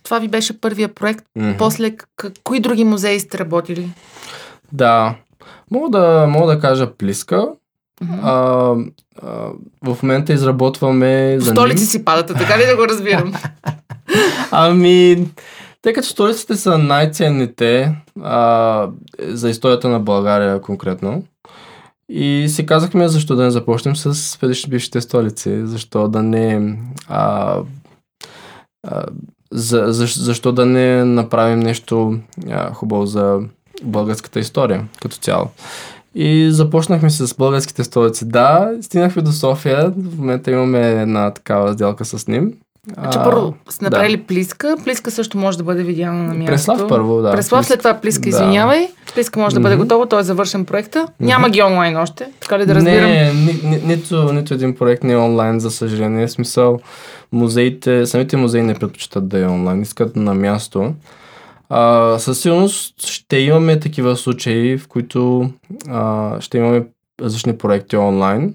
това 0.04 0.20
ви 0.20 0.28
беше 0.28 0.62
първия 0.62 0.88
проект. 0.88 1.26
Mm-hmm. 1.38 1.58
После, 1.58 1.92
к- 1.92 2.40
кои 2.44 2.60
други 2.60 2.84
музеи 2.84 3.20
сте 3.20 3.38
работили? 3.38 3.90
Да, 4.72 5.16
мога 5.72 5.90
да, 5.90 6.28
мога 6.28 6.56
да 6.56 6.60
кажа 6.60 6.94
Плиска. 6.94 7.48
Mm-hmm. 8.04 8.20
А, 8.24 8.76
а, 9.28 9.52
в 9.94 10.04
момента 10.04 10.34
изработваме... 10.34 11.38
В 11.38 11.46
столици 11.46 11.86
си 11.86 12.06
падате, 12.06 12.34
така 12.34 12.58
ли 12.58 12.66
да 12.66 12.76
го 12.76 12.88
разбирам? 12.88 13.34
ами, 14.52 15.28
тъй 15.82 15.94
като 15.94 16.08
столиците 16.08 16.56
са 16.56 16.78
най-ценните 16.78 17.96
а, 18.22 18.90
за 19.20 19.50
историята 19.50 19.90
на 19.90 20.00
България 20.00 20.62
конкретно. 20.62 21.24
И 22.10 22.46
си 22.50 22.66
казахме 22.66 23.08
защо 23.08 23.36
да 23.36 23.44
не 23.44 23.52
започнем 23.52 23.96
с 23.96 24.38
предишни 24.40 24.70
бившите 24.70 25.02
столици, 25.02 25.62
защо 25.66 26.08
да 26.08 26.24
не 26.24 26.78
а, 27.08 27.56
а, 28.88 29.04
за, 29.52 29.86
за, 29.88 30.06
защо 30.06 30.52
да 30.52 30.66
не 30.66 31.06
направим 31.06 31.60
нещо 31.60 32.20
а, 32.50 32.74
хубаво 32.74 33.06
за 33.06 33.40
българската 33.84 34.40
история 34.40 34.88
като 35.02 35.18
цяло. 35.18 35.48
И 36.16 36.52
започнахме 36.52 37.10
с 37.10 37.36
българските 37.36 37.84
столици. 37.84 38.26
Да, 38.26 38.72
стигнахме 38.82 39.22
до 39.22 39.32
София. 39.32 39.94
В 39.98 40.18
момента 40.18 40.52
имаме 40.52 41.02
една 41.02 41.34
такава 41.34 41.74
сделка 41.74 42.06
с 42.06 42.28
ним. 42.28 42.54
Значи 42.94 43.18
първо 43.24 43.54
сте 43.70 43.86
направили 43.86 44.18
да. 44.18 44.24
Плиска. 44.24 44.76
Плиска 44.84 45.12
също 45.12 45.38
може 45.38 45.58
да 45.58 45.64
бъде 45.64 45.84
видяна 45.84 46.24
на 46.24 46.34
място. 46.34 46.46
Преслав 46.46 46.88
първо, 46.90 47.22
да. 47.22 47.32
Преслав, 47.32 47.66
след 47.66 47.80
това 47.80 47.94
Плиска, 47.94 48.22
да. 48.22 48.30
извинявай. 48.30 48.88
Плиска 49.14 49.40
може 49.40 49.56
да 49.56 49.62
бъде 49.62 49.76
mm-hmm. 49.76 49.80
готова, 49.80 50.06
той 50.06 50.20
е 50.20 50.24
завършен 50.24 50.66
проекта. 50.66 51.00
Mm-hmm. 51.00 51.26
Няма 51.26 51.50
ги 51.50 51.62
онлайн 51.62 51.98
още, 51.98 52.28
така 52.40 52.60
ли 52.60 52.66
да 52.66 52.76
разбирам? 52.76 53.10
Не, 53.10 53.34
ни, 53.34 53.60
ни, 53.64 53.82
нито, 53.86 54.34
нито 54.34 54.54
един 54.54 54.76
проект 54.76 55.04
не 55.04 55.14
е 55.14 55.18
онлайн, 55.18 55.60
за 55.60 55.72
съжаление. 55.72 56.28
В 56.28 56.32
смисъл, 56.32 56.80
музеите, 57.32 58.06
самите 58.06 58.38
музеи 58.38 58.62
не 58.62 58.74
предпочитат 58.74 59.28
да 59.28 59.40
е 59.40 59.46
онлайн, 59.46 59.82
искат 59.82 60.16
на 60.16 60.34
място. 60.34 60.94
А, 61.70 62.16
със 62.20 62.40
сигурност 62.40 63.08
ще 63.08 63.38
имаме 63.38 63.80
такива 63.80 64.16
случаи, 64.16 64.78
в 64.78 64.88
които 64.88 65.50
а, 65.90 66.32
ще 66.42 66.58
имаме 66.58 66.84
различни 67.22 67.58
проекти 67.58 67.98
онлайн. 67.98 68.54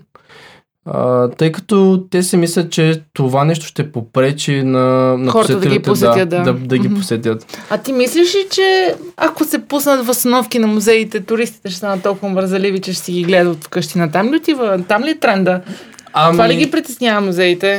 А, 0.86 1.28
тъй 1.28 1.52
като 1.52 2.04
те 2.10 2.22
си 2.22 2.36
мислят, 2.36 2.70
че 2.70 3.02
това 3.12 3.44
нещо 3.44 3.66
ще 3.66 3.92
попречи 3.92 4.62
на, 4.62 5.16
на 5.18 5.30
Хората 5.30 5.60
да 5.60 5.68
ги 5.68 5.82
посетят, 5.82 6.28
да. 6.28 6.42
Да, 6.42 6.52
да, 6.52 6.52
да 6.52 6.78
ги 6.78 6.94
посетят. 6.94 7.58
А 7.70 7.78
ти 7.78 7.92
мислиш 7.92 8.34
ли, 8.34 8.46
че 8.50 8.94
ако 9.16 9.44
се 9.44 9.58
пуснат 9.58 10.06
възстановки 10.06 10.58
на 10.58 10.66
музеите, 10.66 11.20
туристите 11.20 11.68
ще 11.70 11.78
станат 11.78 12.02
толкова 12.02 12.28
мързаливи, 12.28 12.80
че 12.80 12.92
ще 12.92 13.02
си 13.02 13.12
ги 13.12 13.24
гледат 13.24 13.64
вкъщи? 13.64 13.98
На 13.98 14.10
там 14.10 14.32
ли 14.32 14.36
отива? 14.36 14.84
Там 14.88 15.04
ли 15.04 15.10
е 15.10 15.18
тренда? 15.18 15.60
Ами... 16.12 16.34
Това 16.34 16.48
ли 16.48 16.56
ги 16.56 16.70
притеснява 16.70 17.20
музеите? 17.20 17.78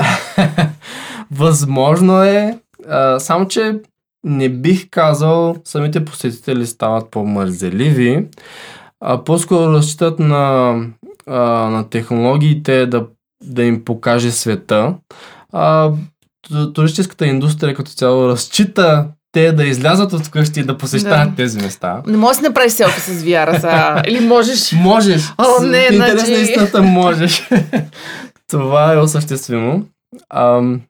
Възможно 1.31 2.23
е, 2.23 2.59
а, 2.89 3.19
само 3.19 3.47
че 3.47 3.75
не 4.23 4.49
бих 4.49 4.89
казал 4.89 5.55
самите 5.65 6.05
посетители 6.05 6.65
стават 6.65 7.11
по-мързеливи, 7.11 8.25
а 8.99 9.23
по-скоро 9.23 9.73
разчитат 9.73 10.19
на 10.19 10.73
а, 11.29 11.39
на 11.69 11.89
технологиите 11.89 12.85
да, 12.85 13.05
да 13.43 13.63
им 13.63 13.85
покаже 13.85 14.31
света. 14.31 14.95
А, 15.53 15.91
туристическата 16.73 17.25
индустрия 17.27 17.75
като 17.75 17.91
цяло 17.91 18.29
разчита 18.29 19.07
те 19.31 19.51
да 19.51 19.65
излязат 19.65 20.13
от 20.13 20.25
вкъщи 20.25 20.59
и 20.59 20.63
да 20.63 20.77
посещават 20.77 21.29
да. 21.29 21.35
тези 21.35 21.59
места. 21.59 22.01
Не 22.07 22.17
можеш 22.17 22.41
да 22.41 22.47
направиш 22.47 22.71
селфи 22.71 23.01
с 23.01 23.23
VR, 23.23 23.59
са. 23.59 24.01
Или 24.07 24.27
можеш? 24.27 24.71
Можеш. 24.71 25.21
О, 25.37 25.63
не, 25.63 25.87
значи... 25.91 26.11
Интерес 26.11 26.29
на 26.29 26.35
истината 26.35 26.81
можеш. 26.81 27.49
Това 28.51 28.93
е 28.93 28.97
осъществимо. 28.97 29.85
Ам... 30.29 30.81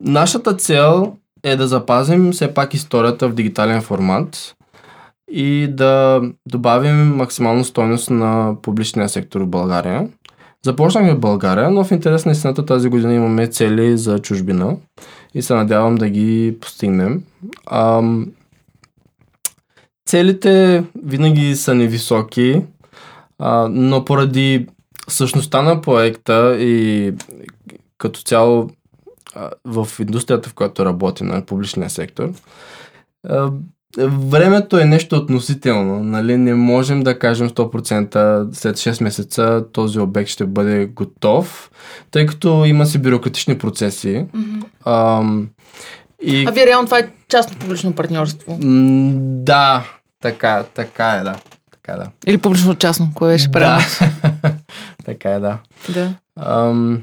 Нашата 0.00 0.56
цел 0.56 1.16
е 1.44 1.56
да 1.56 1.68
запазим 1.68 2.32
все 2.32 2.54
пак 2.54 2.74
историята 2.74 3.28
в 3.28 3.34
дигитален 3.34 3.82
формат 3.82 4.54
и 5.30 5.68
да 5.70 6.22
добавим 6.46 7.16
максимална 7.16 7.64
стойност 7.64 8.10
на 8.10 8.56
публичния 8.62 9.08
сектор 9.08 9.40
в 9.40 9.46
България. 9.46 10.08
Започнахме 10.64 11.14
в 11.14 11.20
България, 11.20 11.70
но 11.70 11.84
в 11.84 11.90
интерес 11.90 12.26
на 12.26 12.32
истината 12.32 12.66
тази 12.66 12.88
година 12.88 13.14
имаме 13.14 13.46
цели 13.46 13.98
за 13.98 14.18
чужбина 14.18 14.76
и 15.34 15.42
се 15.42 15.54
надявам 15.54 15.94
да 15.94 16.08
ги 16.08 16.56
постигнем. 16.60 17.22
Ам, 17.70 18.32
целите 20.06 20.84
винаги 21.04 21.56
са 21.56 21.74
невисоки, 21.74 22.62
а, 23.38 23.68
но 23.70 24.04
поради 24.04 24.66
същността 25.08 25.62
на 25.62 25.80
проекта 25.80 26.56
и 26.60 27.12
като 27.98 28.22
цяло 28.22 28.70
в 29.64 29.88
индустрията, 30.00 30.48
в 30.48 30.54
която 30.54 30.84
работим, 30.84 31.26
на 31.26 31.46
публичния 31.46 31.90
сектор, 31.90 32.30
Времето 34.08 34.78
е 34.78 34.84
нещо 34.84 35.16
относително. 35.16 36.04
Нали? 36.04 36.36
Не 36.36 36.54
можем 36.54 37.02
да 37.02 37.18
кажем 37.18 37.48
100% 37.50 38.48
след 38.54 38.76
6 38.76 39.02
месеца 39.02 39.64
този 39.72 39.98
обект 39.98 40.30
ще 40.30 40.46
бъде 40.46 40.86
готов, 40.86 41.70
тъй 42.10 42.26
като 42.26 42.64
има 42.64 42.86
си 42.86 42.98
бюрократични 42.98 43.58
процеси. 43.58 44.24
Mm-hmm. 44.36 44.64
Ам, 44.86 45.48
И, 46.22 46.44
А 46.48 46.50
вие 46.50 46.66
реално 46.66 46.86
това 46.86 46.98
е 46.98 47.08
частно-публично 47.28 47.92
партньорство. 47.92 48.58
м, 48.62 49.10
да, 49.44 49.84
така, 50.22 50.64
така 50.74 51.10
е, 51.10 51.22
да. 51.24 51.34
Така 51.70 51.92
е, 51.92 51.96
да. 51.96 52.06
Или 52.26 52.38
публично-частно, 52.38 53.10
кое 53.14 53.28
беше 53.32 53.50
правилно? 53.50 53.82
Да. 54.42 54.50
така 55.04 55.30
е, 55.30 55.40
да. 55.40 55.58
Да. 55.88 56.14
Ам, 56.40 57.02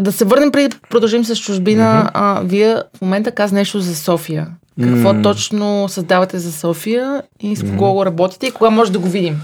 Да 0.00 0.12
се 0.12 0.24
върнем 0.24 0.52
преди 0.52 0.68
да 0.68 0.76
продължим 0.90 1.24
с 1.24 1.36
чужбина. 1.36 2.10
а, 2.14 2.40
вие 2.44 2.74
в 2.96 3.00
момента 3.00 3.30
каза 3.32 3.54
нещо 3.54 3.80
за 3.80 3.96
София. 3.96 4.46
Какво 4.82 5.14
М. 5.14 5.22
точно 5.22 5.88
създавате 5.88 6.38
за 6.38 6.52
София 6.52 7.22
и 7.40 7.56
с 7.56 7.62
кого 7.62 7.92
го 7.92 8.06
работите 8.06 8.46
и 8.46 8.50
кога 8.50 8.70
може 8.70 8.92
да 8.92 8.98
го 8.98 9.08
видим? 9.08 9.42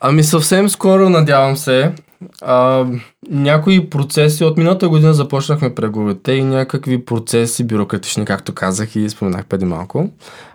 Ами 0.00 0.22
съвсем 0.24 0.68
скоро, 0.68 1.08
надявам 1.08 1.56
се. 1.56 1.92
А, 2.42 2.86
някои 3.30 3.90
процеси 3.90 4.44
от 4.44 4.56
миналата 4.56 4.88
година 4.88 5.14
започнахме 5.14 5.74
преговорите 5.74 6.32
и 6.32 6.44
някакви 6.44 7.04
процеси 7.04 7.64
бюрократични, 7.64 8.24
както 8.24 8.54
казах 8.54 8.96
и 8.96 9.10
споменах 9.10 9.46
преди 9.46 9.64
малко, 9.64 10.08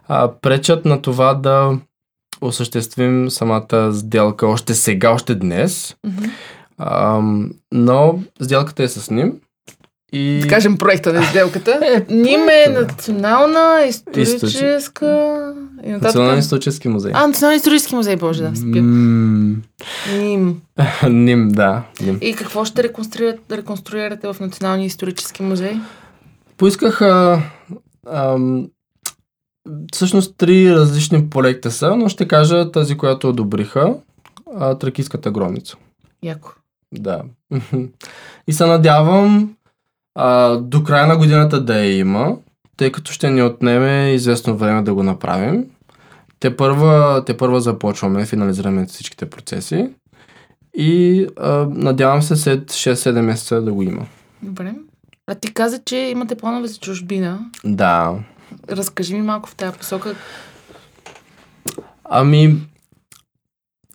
а, 0.08 0.32
пречат 0.42 0.86
на 0.86 1.02
това 1.02 1.34
да 1.34 1.78
осъществим 2.42 3.30
самата 3.30 3.94
сделка 3.94 4.48
още 4.48 4.74
сега, 4.74 5.12
още 5.12 5.36
днес. 5.36 5.96
Мгм. 6.06 6.26
А, 6.78 7.22
но 7.72 8.20
сделката 8.42 8.84
е 8.84 8.88
с 8.88 9.12
ним. 9.12 9.34
И... 10.12 10.40
Да 10.42 10.48
кажем 10.48 10.78
проекта 10.78 11.14
на 11.14 11.24
сделката. 11.24 12.06
Ним 12.10 12.50
е 12.50 12.70
национална, 12.70 13.86
историческа 14.16 15.54
и. 15.84 15.92
Национален 15.92 16.40
исторически 16.40 16.88
музей. 16.88 17.12
А, 17.16 17.28
Национален 17.28 17.58
исторически 17.58 17.96
музей, 17.96 18.16
боже 18.16 18.44
да, 18.44 18.56
спя. 18.56 18.82
Ним. 18.82 20.62
Ним, 21.10 21.50
да. 21.50 21.84
Ним. 22.02 22.18
И 22.22 22.34
какво 22.34 22.66
ще 22.66 22.84
реконструирате, 23.52 24.28
в 24.28 24.36
Националния 24.40 24.86
исторически 24.86 25.44
музей? 25.44 25.76
Поисках 26.58 27.02
а, 27.02 27.42
ам, 28.12 28.70
всъщност 29.94 30.38
три 30.38 30.76
различни 30.76 31.30
проекта 31.30 31.72
са, 31.72 31.96
но 31.96 32.10
ще 32.10 32.28
кажа 32.28 32.72
тази, 32.72 32.98
която 32.98 33.30
одобриха. 33.30 33.96
А, 34.56 34.78
Тракийската 34.78 35.32
гробница. 35.32 35.76
Яко. 36.24 36.54
Да. 36.94 37.24
И 38.48 38.54
се 38.54 38.66
надявам 38.66 39.57
а, 40.20 40.58
до 40.58 40.84
края 40.84 41.08
на 41.08 41.18
годината 41.18 41.62
да 41.62 41.80
я 41.80 41.98
има, 41.98 42.38
тъй 42.78 42.92
като 42.92 43.12
ще 43.12 43.30
ни 43.30 43.44
отнеме 43.44 44.12
известно 44.14 44.58
време 44.58 44.82
да 44.82 44.94
го 44.94 45.04
направим. 45.04 45.66
Те 46.40 46.58
първа, 46.58 47.24
те 47.26 47.38
първа 47.38 47.62
започваме, 47.62 48.26
финализираме 48.26 48.86
всичките 48.86 49.30
процеси 49.30 49.90
и 50.74 51.28
а, 51.38 51.68
надявам 51.70 52.22
се 52.22 52.36
след 52.36 52.72
6-7 52.72 53.22
месеца 53.22 53.62
да 53.62 53.74
го 53.74 53.84
има. 53.84 54.06
Добре. 54.42 54.74
А 55.28 55.36
ти 55.36 55.54
каза, 55.54 55.80
че 55.86 55.98
имате 55.98 56.36
планове 56.36 56.68
за 56.68 56.80
чужбина. 56.80 57.40
Да, 57.66 58.16
Разкажи 58.70 59.14
ми 59.14 59.22
малко 59.22 59.50
в 59.50 59.56
тази 59.56 59.78
посока. 59.78 60.16
Ами, 62.04 62.56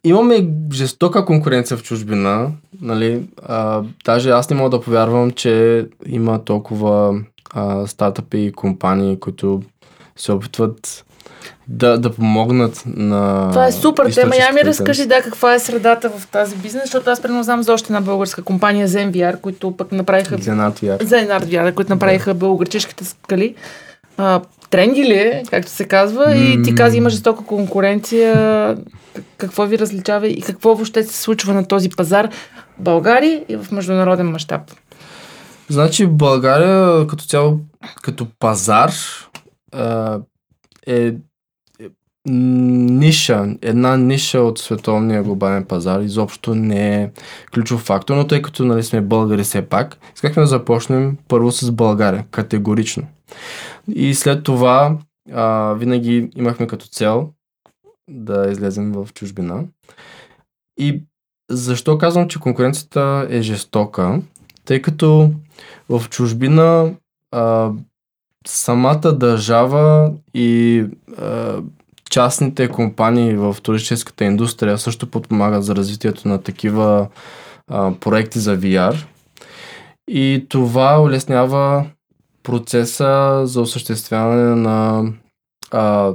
имаме 0.05 0.49
жестока 0.73 1.25
конкуренция 1.25 1.77
в 1.77 1.83
чужбина. 1.83 2.51
Нали? 2.81 3.23
А, 3.47 3.83
даже 4.05 4.31
аз 4.31 4.51
не 4.51 4.57
мога 4.57 4.71
да 4.71 4.81
повярвам, 4.81 5.31
че 5.31 5.87
има 6.07 6.45
толкова 6.45 7.21
а, 7.55 7.87
стартъпи 7.87 8.39
и 8.39 8.53
компании, 8.53 9.21
които 9.21 9.63
се 10.17 10.33
опитват 10.33 11.05
да, 11.69 11.99
да 11.99 12.13
помогнат 12.13 12.83
на. 12.87 13.49
Това 13.51 13.67
е 13.67 13.73
супер 13.73 14.13
тема. 14.13 14.37
Я 14.37 14.53
ми 14.53 14.61
разкажи 14.65 15.07
да 15.07 15.23
каква 15.23 15.55
е 15.55 15.59
средата 15.59 16.11
в 16.11 16.27
тази 16.27 16.57
бизнес, 16.57 16.83
защото 16.83 17.11
аз 17.11 17.23
примерно 17.23 17.43
знам 17.43 17.63
за 17.63 17.73
още 17.73 17.87
една 17.87 18.01
българска 18.01 18.43
компания 18.43 18.89
ZenVR, 18.89 19.41
които 19.41 19.77
пък 19.77 19.93
направиха 19.93 20.37
Зенат 21.01 21.45
VR. 21.45 21.75
които 21.75 21.93
направиха 21.93 22.35
българчешките 22.35 23.05
скали. 23.05 23.55
А, 24.17 24.41
тренди 24.71 25.05
ли 25.05 25.13
е, 25.13 25.43
както 25.51 25.71
се 25.71 25.85
казва, 25.85 26.37
и 26.37 26.63
ти 26.63 26.75
каза 26.75 26.97
има 26.97 27.11
жестока 27.11 27.45
конкуренция. 27.45 28.77
Какво 29.37 29.67
ви 29.67 29.79
различава 29.79 30.29
и 30.29 30.43
какво 30.43 30.75
въобще 30.75 31.03
се 31.03 31.23
случва 31.23 31.55
на 31.55 31.69
този 31.69 31.89
пазар 31.89 32.29
в 32.79 32.83
България 32.83 33.45
и 33.49 33.57
в 33.57 33.73
международен 33.73 34.31
мащаб? 34.31 34.61
Значи 35.69 36.07
България 36.07 37.07
като 37.07 37.25
цяло, 37.25 37.59
като 38.03 38.27
пазар 38.39 38.93
е, 40.87 41.07
е 41.07 41.13
ниша, 42.27 43.47
една 43.63 43.97
ниша 43.97 44.41
от 44.41 44.59
световния 44.59 45.23
глобален 45.23 45.65
пазар. 45.65 46.01
Изобщо 46.01 46.55
не 46.55 47.03
е 47.03 47.11
ключов 47.55 47.81
фактор, 47.81 48.17
но 48.17 48.27
тъй 48.27 48.43
като 48.43 48.65
нали, 48.65 48.83
сме 48.83 49.01
българи 49.01 49.43
все 49.43 49.63
пак, 49.63 49.99
искахме 50.15 50.43
да 50.43 50.47
започнем 50.47 51.17
първо 51.29 51.53
с 51.53 51.73
България, 51.73 52.25
категорично. 52.31 53.03
И 53.95 54.15
след 54.15 54.45
това 54.45 54.99
а, 55.33 55.73
винаги 55.73 56.31
имахме 56.37 56.67
като 56.67 56.87
цел 56.87 57.31
да 58.11 58.51
излезем 58.51 58.93
в 58.93 59.09
чужбина. 59.15 59.65
И 60.79 61.03
защо 61.51 61.99
казвам, 61.99 62.29
че 62.29 62.41
конкуренцията 62.41 63.27
е 63.31 63.43
жестока? 63.43 64.21
Тъй 64.65 64.83
като 64.83 65.31
в 65.89 66.05
чужбина 66.11 66.95
а, 67.31 67.71
самата 68.47 69.13
държава 69.13 70.13
и 70.35 70.85
а, 71.19 71.63
частните 72.11 72.69
компании 72.69 73.35
в 73.35 73.57
туристическата 73.63 74.25
индустрия 74.25 74.79
също 74.79 75.07
подпомагат 75.07 75.65
за 75.65 75.77
развитието 75.77 76.29
на 76.29 76.43
такива 76.43 77.09
а, 77.69 77.93
проекти 78.01 78.39
за 78.39 78.59
VR. 78.59 79.05
И 80.09 80.47
това 80.49 81.03
улеснява 81.03 81.87
процеса 82.43 83.43
за 83.45 83.61
осъществяване 83.61 84.57
на 84.57 85.05
а, 85.71 86.13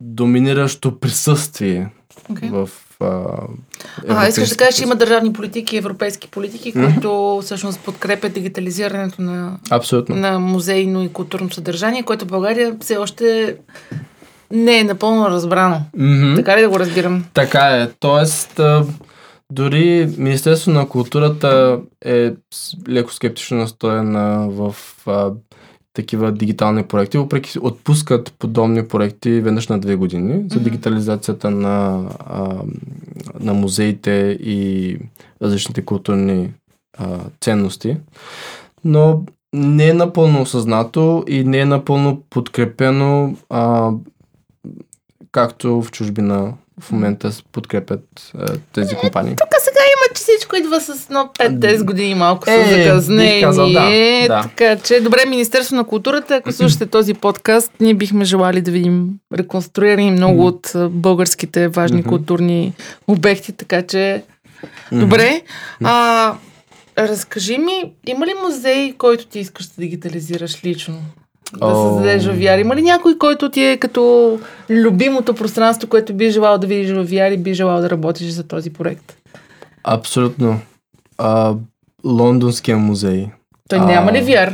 доминиращо 0.00 1.00
присъствие 1.00 1.90
Okay. 2.30 2.50
в 2.50 2.70
а, 4.08 4.28
искаш 4.28 4.48
да 4.48 4.56
кажеш, 4.56 4.74
че 4.74 4.82
има 4.82 4.94
държавни 4.94 5.32
политики 5.32 5.76
и 5.76 5.78
европейски 5.78 6.28
политики, 6.28 6.72
които 6.72 7.40
всъщност 7.44 7.80
подкрепят 7.80 8.32
дигитализирането 8.32 9.22
на, 9.22 9.58
Абсолютно. 9.70 10.16
на 10.16 10.38
музейно 10.38 11.02
и 11.02 11.12
културно 11.12 11.50
съдържание, 11.50 12.02
което 12.02 12.24
в 12.24 12.28
България 12.28 12.76
все 12.80 12.96
още 12.96 13.56
не 14.50 14.78
е 14.78 14.84
напълно 14.84 15.30
разбрано. 15.30 15.80
Мгм. 15.96 16.34
Така 16.36 16.56
ли 16.56 16.60
да 16.60 16.68
го 16.68 16.80
разбирам? 16.80 17.24
Така 17.34 17.66
е. 17.66 17.88
Тоест, 18.00 18.60
дори 19.50 20.14
Министерството 20.18 20.78
на 20.78 20.88
културата 20.88 21.80
е 22.04 22.32
леко 22.88 23.12
скептично 23.12 23.56
настроена 23.56 24.48
в 24.50 24.76
а, 25.06 25.32
такива 25.92 26.32
дигитални 26.32 26.82
проекти, 26.82 27.18
въпреки 27.18 27.58
отпускат 27.60 28.32
подобни 28.38 28.88
проекти 28.88 29.40
веднъж 29.40 29.68
на 29.68 29.78
две 29.78 29.96
години 29.96 30.44
за 30.50 30.60
дигитализацията 30.60 31.50
на, 31.50 32.08
а, 32.18 32.62
на 33.40 33.54
музеите 33.54 34.38
и 34.40 34.96
различните 35.42 35.84
културни 35.84 36.50
а, 36.98 37.18
ценности. 37.40 37.96
Но 38.84 39.22
не 39.52 39.88
е 39.88 39.94
напълно 39.94 40.42
осъзнато 40.42 41.24
и 41.28 41.44
не 41.44 41.58
е 41.58 41.64
напълно 41.64 42.22
подкрепено 42.30 43.36
а, 43.48 43.90
както 45.32 45.82
в 45.82 45.90
чужбина 45.90 46.54
в 46.80 46.92
момента 46.92 47.30
подкрепят 47.52 48.32
а, 48.34 48.46
тези 48.72 48.94
компании. 48.94 49.36
Тук 49.36 49.48
сега 49.60 49.80
има, 49.80 50.14
че 50.16 50.22
всичко 50.22 50.56
идва 50.56 50.80
с 50.80 51.04
едно 51.06 51.30
5-10 51.38 51.84
години 51.84 52.14
малко 52.14 52.50
Е, 52.50 52.64
с 52.64 52.70
закъснение. 52.70 53.34
бих 53.34 53.44
казал, 53.44 53.72
да, 53.72 53.90
да. 54.28 54.42
Така 54.42 54.76
че, 54.76 55.00
добре, 55.00 55.24
Министерство 55.28 55.76
на 55.76 55.84
културата, 55.84 56.36
ако 56.36 56.52
слушате 56.52 56.86
този 56.86 57.14
подкаст, 57.14 57.72
ние 57.80 57.94
бихме 57.94 58.24
желали 58.24 58.60
да 58.60 58.70
видим 58.70 59.08
реконструирани 59.34 60.10
много 60.10 60.46
от 60.46 60.72
българските 60.90 61.68
важни 61.68 62.02
културни 62.04 62.72
обекти, 63.08 63.52
така 63.52 63.82
че... 63.82 64.22
Добре. 64.92 65.42
А, 65.84 66.34
разкажи 66.98 67.58
ми, 67.58 67.82
има 68.06 68.26
ли 68.26 68.32
музей, 68.44 68.94
който 68.98 69.26
ти 69.26 69.38
искаш 69.38 69.66
да 69.66 69.74
дигитализираш 69.78 70.64
лично? 70.64 70.98
Да 71.58 71.66
О. 71.66 71.88
създадеш 71.88 72.24
в 72.26 72.38
VR? 72.38 72.60
Има 72.60 72.76
ли 72.76 72.82
някой, 72.82 73.18
който 73.18 73.50
ти 73.50 73.62
е 73.64 73.76
като 73.76 74.38
любимото 74.70 75.34
пространство, 75.34 75.88
което 75.88 76.14
би 76.14 76.30
желал 76.30 76.58
да 76.58 76.66
видиш 76.66 76.90
в 76.90 77.06
VR 77.06 77.34
и 77.34 77.36
би 77.36 77.54
желал 77.54 77.80
да 77.80 77.90
работиш 77.90 78.28
за 78.30 78.42
този 78.48 78.70
проект? 78.72 79.16
Абсолютно. 79.84 80.60
А, 81.18 81.54
Лондонския 82.04 82.76
музей. 82.76 83.26
Той 83.68 83.78
А. 83.78 83.84
няма 83.84 84.12
ли 84.12 84.18
VR? 84.18 84.52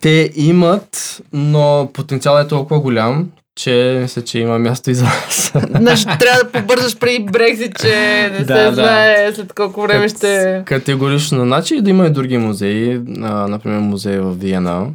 Те 0.00 0.30
имат, 0.36 1.20
но 1.32 1.90
потенциалът 1.92 2.46
е 2.46 2.48
толкова 2.48 2.80
голям, 2.80 3.28
че 3.56 3.98
мисля, 4.02 4.22
че 4.22 4.38
има 4.38 4.58
място 4.58 4.90
и 4.90 4.94
за 4.94 5.04
нас. 5.04 5.52
Значи 5.76 6.04
трябва 6.04 6.44
да 6.44 6.50
побързаш 6.52 6.98
преди 6.98 7.24
Брекзит, 7.24 7.80
че 7.80 8.28
не 8.32 8.38
се 8.38 8.44
Да, 8.44 8.64
да. 8.64 8.74
знае 8.74 9.32
след 9.34 9.52
колко 9.52 9.82
време 9.82 10.08
ще... 10.08 10.62
Категорично. 10.66 11.44
Значи 11.44 11.80
да 11.80 11.90
има 11.90 12.06
и 12.06 12.10
други 12.10 12.38
музеи, 12.38 13.00
а, 13.22 13.48
например 13.48 13.78
музей 13.78 14.18
в 14.18 14.32
Виена, 14.34 14.86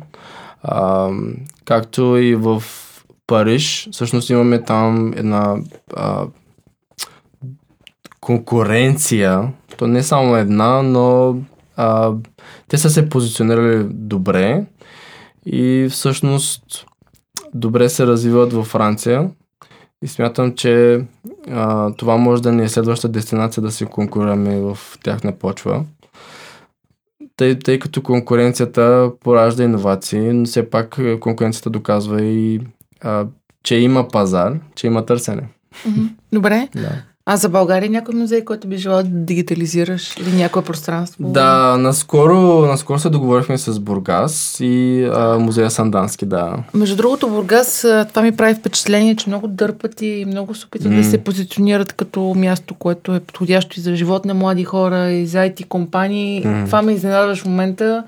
а, 0.63 1.09
както 1.65 2.17
и 2.17 2.35
в 2.35 2.63
Париж. 3.27 3.89
Всъщност 3.91 4.29
имаме 4.29 4.61
там 4.61 5.13
една 5.15 5.55
а, 5.95 6.25
конкуренция. 8.19 9.53
То 9.77 9.87
не 9.87 9.99
е 9.99 10.03
само 10.03 10.35
една, 10.35 10.81
но 10.81 11.37
а, 11.75 12.11
те 12.67 12.77
са 12.77 12.89
се 12.89 13.09
позиционирали 13.09 13.83
добре 13.89 14.65
и 15.45 15.87
всъщност 15.91 16.85
добре 17.53 17.89
се 17.89 18.07
развиват 18.07 18.53
във 18.53 18.67
Франция 18.67 19.29
и 20.01 20.07
смятам, 20.07 20.55
че 20.55 21.05
а, 21.51 21.93
това 21.93 22.17
може 22.17 22.41
да 22.41 22.51
ни 22.51 22.63
е 22.63 22.69
следваща 22.69 23.09
дестинация 23.09 23.63
да 23.63 23.71
се 23.71 23.85
конкурираме 23.85 24.59
в 24.59 24.77
тяхна 25.03 25.31
почва. 25.31 25.85
Тъй, 27.37 27.59
тъй 27.59 27.79
като 27.79 28.01
конкуренцията 28.01 29.11
поражда 29.19 29.63
иновации, 29.63 30.33
но 30.33 30.45
все 30.45 30.69
пак 30.69 30.99
конкуренцията 31.19 31.69
доказва 31.69 32.21
и 32.21 32.61
а, 33.01 33.27
че 33.63 33.75
има 33.75 34.07
пазар, 34.07 34.59
че 34.75 34.87
има 34.87 35.05
търсене. 35.05 35.47
Добре. 36.33 36.69
Да. 36.75 37.03
А 37.25 37.37
за 37.37 37.49
България 37.49 37.89
някой 37.89 38.15
музей, 38.15 38.45
който 38.45 38.67
би 38.67 38.77
желал 38.77 39.03
да 39.03 39.09
дигитализираш 39.09 40.17
или 40.17 40.35
някое 40.35 40.63
пространство? 40.63 41.23
Да, 41.23 41.77
наскоро, 41.77 42.65
наскоро 42.65 42.99
се 42.99 43.09
договорихме 43.09 43.57
с 43.57 43.79
Бургас 43.79 44.57
и 44.59 45.03
а, 45.13 45.39
музея 45.39 45.71
Сандански, 45.71 46.25
да. 46.25 46.55
Между 46.73 46.95
другото, 46.95 47.29
Бургас, 47.29 47.87
това 48.09 48.21
ми 48.21 48.31
прави 48.31 48.55
впечатление, 48.55 49.15
че 49.15 49.29
много 49.29 49.47
дърпат 49.47 50.01
и 50.01 50.25
много 50.27 50.55
се 50.55 50.65
опитват 50.65 50.91
М. 50.91 50.97
да 50.97 51.03
се 51.03 51.23
позиционират 51.23 51.93
като 51.93 52.33
място, 52.37 52.75
което 52.75 53.15
е 53.15 53.19
подходящо 53.19 53.79
и 53.79 53.83
за 53.83 53.95
живот 53.95 54.25
на 54.25 54.33
млади 54.33 54.63
хора, 54.63 55.11
и 55.11 55.27
за 55.27 55.37
IT 55.37 55.67
компании. 55.67 56.41
М. 56.45 56.65
Това 56.65 56.81
ме 56.81 56.91
изненадваш 56.91 57.41
в 57.41 57.45
момента. 57.45 58.03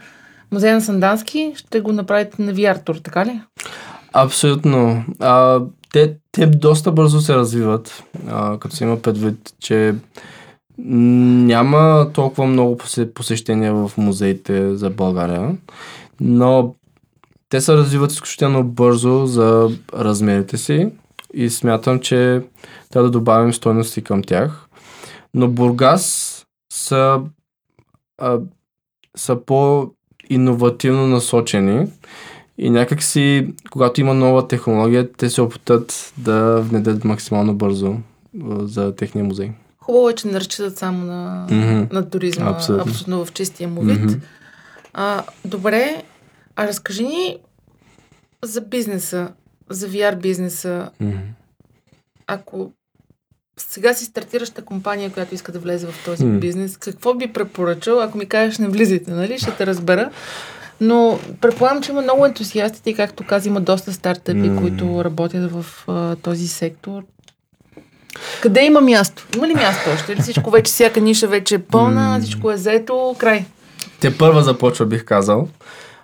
Музея 0.52 0.76
на 0.76 0.82
Сандански 0.82 1.54
ще 1.56 1.80
го 1.80 1.92
направите 1.92 2.42
на 2.42 2.54
VR 2.54 2.84
тур, 2.86 2.96
така 2.96 3.26
ли? 3.26 3.42
Абсолютно. 4.14 5.04
А, 5.20 5.60
те, 5.96 6.16
те 6.32 6.46
доста 6.46 6.92
бързо 6.92 7.22
се 7.22 7.36
развиват, 7.36 8.04
а, 8.28 8.60
като 8.60 8.76
се 8.76 8.84
има 8.84 9.02
предвид, 9.02 9.54
че 9.60 9.96
няма 10.78 12.10
толкова 12.14 12.48
много 12.48 12.78
посе- 12.78 13.14
посещения 13.14 13.74
в 13.74 13.92
музеите 13.98 14.76
за 14.76 14.90
България, 14.90 15.58
но 16.22 16.76
те 17.50 17.62
се 17.62 17.74
развиват 17.74 18.12
изключително 18.12 18.64
бързо 18.64 19.26
за 19.26 19.70
размерите 19.94 20.58
си 20.58 20.90
и 21.34 21.50
смятам, 21.50 22.00
че 22.00 22.42
трябва 22.90 23.08
да 23.08 23.20
добавим 23.20 23.54
стойности 23.54 24.02
към 24.02 24.24
тях. 24.24 24.68
Но 25.34 25.48
Бургас 25.48 26.46
са, 26.74 27.22
а, 28.18 28.40
са 29.18 29.36
по-инновативно 29.46 31.08
насочени 31.08 31.88
и 32.58 32.70
някакси, 32.70 33.48
когато 33.72 34.02
има 34.02 34.14
нова 34.14 34.48
технология, 34.48 35.12
те 35.12 35.30
се 35.30 35.42
опитат 35.42 36.14
да 36.18 36.62
внедрят 36.62 37.04
максимално 37.04 37.54
бързо 37.54 37.96
за 38.58 38.96
техния 38.96 39.26
музей. 39.26 39.52
Хубаво 39.80 40.10
е, 40.10 40.16
че 40.16 40.28
не 40.28 40.40
разчитат 40.40 40.78
само 40.78 41.06
на, 41.06 41.48
Мгм. 41.52 41.84
на 41.92 42.10
туризма, 42.10 42.46
Абсолютно. 42.46 42.84
абсолютно 42.84 43.26
в 43.26 43.34
чистия 43.34 43.70
му 43.70 43.82
вид. 43.82 44.02
Мгм. 44.02 44.14
А, 44.94 45.24
добре, 45.46 46.04
а 46.56 46.68
разкажи 46.68 47.04
ни 47.04 47.38
за 48.44 48.62
бизнеса, 48.62 49.32
за 49.70 49.90
VR 49.90 50.16
бизнеса. 50.16 50.90
Мгм. 51.00 51.18
Ако 52.28 52.72
сега 53.58 53.94
си 53.94 54.06
стартираща 54.06 54.62
компания, 54.62 55.12
която 55.12 55.36
иска 55.36 55.52
да 55.52 55.60
влезе 55.60 55.88
в 55.88 56.06
този 56.06 56.26
М. 56.26 56.40
бизнес, 56.40 56.78
какво 56.78 57.14
би 57.14 57.28
препоръчал, 57.28 58.02
ако 58.02 58.18
ми 58.18 58.26
кажеш 58.26 58.58
не 58.58 58.68
влизайте, 58.68 59.12
нали? 59.12 59.40
Ще 59.40 59.52
те 59.52 59.66
разбера. 59.66 60.12
Но 60.82 61.20
предполагам, 61.42 61.82
че 61.84 61.92
има 61.92 62.02
много 62.02 62.26
ентусиастите 62.26 62.90
и 62.90 62.96
както 62.96 63.24
каза, 63.28 63.50
има 63.50 63.62
доста 63.62 63.94
стартъпи, 63.94 64.50
М. 64.50 64.62
които 64.62 65.04
работят 65.04 65.52
в 65.52 65.66
а, 65.88 66.16
този 66.16 66.48
сектор. 66.48 67.04
Къде 68.42 68.66
има 68.66 68.82
място? 68.82 69.28
Има 69.36 69.48
ли 69.48 69.54
място 69.54 69.90
още? 69.94 70.12
Или 70.14 70.22
всичко 70.22 70.50
вече, 70.50 70.70
всяка 70.72 71.02
ниша 71.02 71.28
вече 71.28 71.56
е 71.56 71.60
пълна, 71.60 72.10
М. 72.10 72.20
всичко 72.22 72.52
е 72.52 72.58
заето, 72.58 73.16
край? 73.18 73.46
Те 74.02 74.18
първа 74.18 74.44
започва, 74.44 74.86
бих 74.86 75.06
казал. 75.06 75.48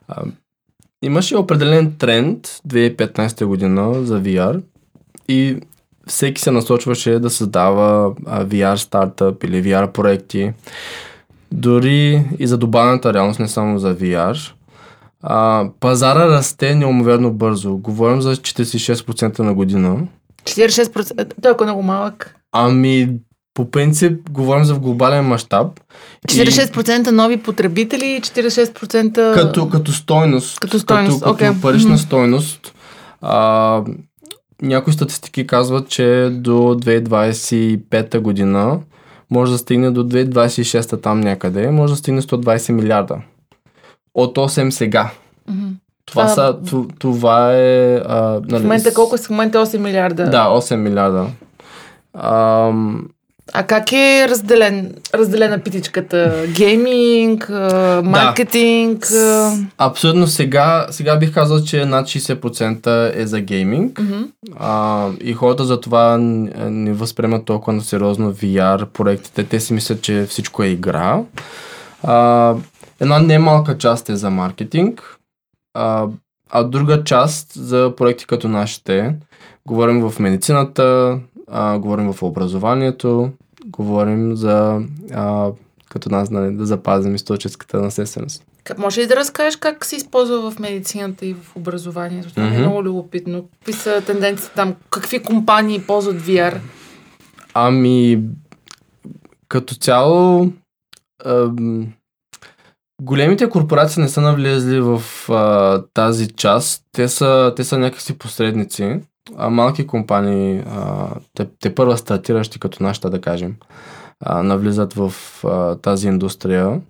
А, 0.07 0.23
имаше 1.01 1.37
определен 1.37 1.95
тренд 1.97 2.47
2015 2.67 3.45
година 3.45 4.05
за 4.05 4.21
VR 4.21 4.61
и 5.27 5.57
всеки 6.07 6.41
се 6.41 6.51
насочваше 6.51 7.19
да 7.19 7.29
създава 7.29 8.13
а, 8.25 8.45
VR 8.45 8.75
стартъп 8.75 9.43
или 9.43 9.63
VR 9.63 9.91
проекти. 9.91 10.53
Дори 11.51 12.25
и 12.39 12.47
за 12.47 12.57
добавената 12.57 13.13
реалност, 13.13 13.39
не 13.39 13.47
само 13.47 13.79
за 13.79 13.95
VR. 13.95 14.51
А, 15.23 15.65
пазара 15.79 16.27
расте 16.27 16.75
неумоверно 16.75 17.31
бързо. 17.31 17.77
Говорим 17.77 18.21
за 18.21 18.35
46% 18.35 19.39
на 19.39 19.53
година. 19.53 19.97
46%. 20.43 21.33
Той 21.41 21.51
е 21.51 21.63
много 21.63 21.83
малък. 21.83 22.35
Ами, 22.51 23.09
по 23.53 23.71
принцип, 23.71 24.29
говорим 24.29 24.65
за 24.65 24.73
в 24.73 24.79
глобален 24.79 25.25
мащаб. 25.25 25.67
И 26.23 26.27
46% 26.27 27.11
нови 27.11 27.37
потребители 27.37 28.05
и 28.05 28.21
46% 28.21 29.33
Като, 29.33 29.69
като 29.69 29.91
стойност. 29.91 30.59
Като 30.59 30.79
стойност, 30.79 31.19
Като, 31.19 31.31
окей. 31.31 31.47
като 31.47 31.61
парична 31.61 31.89
Мгм. 31.89 31.97
стойност. 31.97 32.73
А, 33.21 33.83
някои 34.61 34.93
статистики 34.93 35.47
казват, 35.47 35.89
че 35.89 36.29
до 36.31 36.51
2025 36.51 38.19
година 38.19 38.79
може 39.31 39.51
да 39.51 39.57
стигне 39.57 39.91
до 39.91 40.03
2026 40.03 41.01
там 41.01 41.19
някъде, 41.19 41.71
може 41.71 41.93
да 41.93 41.97
стигне 41.97 42.21
120 42.21 42.71
милиарда. 42.71 43.17
От 44.15 44.37
8 44.37 44.69
сега. 44.69 45.09
Мгм. 45.49 45.67
Това, 46.05 46.23
Това- 46.23 46.35
са, 46.35 46.55
това 46.99 47.53
е... 47.53 47.95
А, 47.97 48.39
нали, 48.43 48.59
В 48.59 48.63
момента 48.63 48.93
колко 48.93 49.15
е? 49.15 49.17
В 49.17 49.29
момента 49.29 49.57
8 49.57 49.77
милиарда. 49.77 50.25
Да, 50.25 50.47
8 50.47 50.75
милиарда. 50.75 51.25
Ам, 52.13 53.05
А 53.53 53.63
как 53.63 53.91
е 53.91 54.27
разделен, 54.29 54.93
разделена 55.13 55.59
питичката? 55.59 56.45
Гейминг, 56.49 57.49
а, 57.49 58.01
маркетинг? 58.05 59.05
а, 59.11 59.51
абсолютно 59.77 60.27
сега, 60.27 60.87
сега 60.89 61.15
бих 61.15 61.33
казал, 61.33 61.63
че 61.63 61.85
над 61.85 62.07
60% 62.07 62.87
е 63.15 63.27
за 63.27 63.39
гейминг. 63.39 63.99
мгм. 63.99 64.23
А, 64.55 65.07
и 65.21 65.33
хората 65.33 65.65
за 65.65 65.79
това 65.81 66.17
не 66.17 66.93
възприемат 66.93 67.45
толкова 67.45 67.73
на 67.73 67.81
сериозно 67.81 68.33
VR 68.33 68.85
проектите. 68.85 69.43
Те 69.43 69.59
си 69.59 69.73
мислят, 69.73 70.01
че 70.01 70.25
всичко 70.29 70.63
е 70.63 70.67
игра. 70.67 71.19
А, 72.03 72.53
една 73.01 73.19
немалка 73.19 73.77
част 73.77 74.09
е 74.09 74.15
за 74.15 74.29
маркетинг, 74.29 75.17
а, 75.73 76.07
а 76.49 76.63
друга 76.63 77.03
част 77.03 77.53
за 77.53 77.93
проекти 77.97 78.25
като 78.25 78.47
нашите. 78.47 79.15
Говорим 79.67 80.09
в 80.09 80.19
медицината, 80.19 81.19
а, 81.47 81.79
говорим 81.79 82.13
в 82.13 82.23
образованието, 82.23 83.31
говорим 83.65 84.35
за 84.35 84.81
а, 85.13 85.49
като 85.89 86.09
нас 86.09 86.29
нали, 86.29 86.55
да 86.55 86.65
запазим 86.65 87.15
историческата 87.15 87.81
наследственост. 87.81 88.43
Може 88.77 89.01
ли 89.01 89.07
да 89.07 89.15
разкажеш 89.15 89.55
как 89.55 89.85
се 89.85 89.95
използва 89.95 90.51
в 90.51 90.59
медицината 90.59 91.25
и 91.25 91.33
в 91.33 91.55
образованието? 91.55 92.29
Това 92.29 92.43
ми 92.43 92.55
е 92.55 92.59
много 92.59 92.83
любопитно. 92.83 93.45
Какви 93.59 93.73
са 93.73 94.01
тенденциите 94.05 94.55
там? 94.55 94.75
Какви 94.89 95.23
компании 95.23 95.81
ползват 95.81 96.21
VR? 96.21 96.59
Ами, 97.53 98.23
като 99.47 99.75
цяло, 99.75 100.51
ам, 101.25 101.87
големите 103.01 103.49
корпорации 103.49 104.03
не 104.03 104.09
са 104.09 104.21
навлезли 104.21 104.79
в 104.79 105.01
а, 105.29 105.83
тази 105.93 106.27
част. 106.27 106.83
Те 106.91 107.07
са, 107.07 107.53
те 107.55 107.63
са 107.63 107.77
някакси 107.77 108.17
посредници. 108.17 108.99
А 109.37 109.49
малки 109.49 109.87
компании, 109.87 110.63
а, 110.71 111.07
те, 111.33 111.47
те 111.59 111.75
първа 111.75 111.97
стартиращи 111.97 112.59
като 112.59 112.83
нашата, 112.83 113.09
да 113.09 113.21
кажем, 113.21 113.55
а, 114.19 114.43
навлизат 114.43 114.93
в 114.93 115.13
а, 115.43 115.75
тази 115.75 116.07
индустрия. 116.07 116.81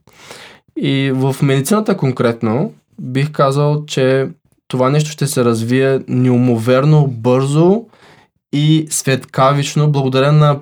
И 0.77 1.11
в 1.15 1.35
медицината 1.41 1.97
конкретно 1.97 2.73
бих 3.01 3.31
казал, 3.31 3.85
че 3.85 4.29
това 4.67 4.89
нещо 4.89 5.09
ще 5.09 5.27
се 5.27 5.45
развие 5.45 5.99
неумоверно 6.07 7.07
бързо 7.07 7.85
и 8.53 8.87
светкавично 8.89 9.91
благодарение 9.91 10.39
на 10.39 10.59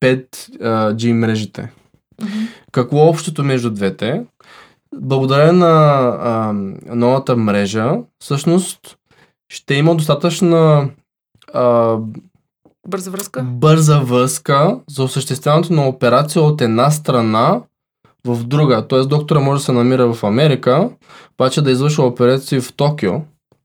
5G 0.00 1.12
мрежите. 1.12 1.72
Мгм. 2.22 2.30
Какво 2.72 2.98
е 2.98 3.08
общото 3.08 3.44
между 3.44 3.70
двете? 3.70 4.22
Благодарение 4.94 5.52
на 5.52 5.98
а, 6.22 6.52
новата 6.94 7.36
мрежа, 7.36 7.94
всъщност 8.18 8.80
ще 9.48 9.74
има 9.74 9.94
достатъчна 9.94 10.88
а, 11.54 11.96
Бърза 12.88 13.10
връзка? 13.10 13.42
бърза 13.42 14.00
връзка 14.00 14.78
за 14.90 15.02
осъществяването 15.02 15.72
на 15.72 15.88
операция 15.88 16.42
от 16.42 16.60
една 16.60 16.90
страна 16.90 17.60
в 18.26 18.44
друга. 18.44 18.86
Тоест 18.88 19.08
доктора 19.08 19.40
може 19.40 19.60
да 19.60 19.64
се 19.64 19.72
намира 19.72 20.12
в 20.14 20.24
Америка, 20.24 20.90
обаче 21.34 21.62
да 21.62 21.70
извършва 21.70 22.06
операции 22.06 22.60
в 22.60 22.72
Токио 22.72 23.12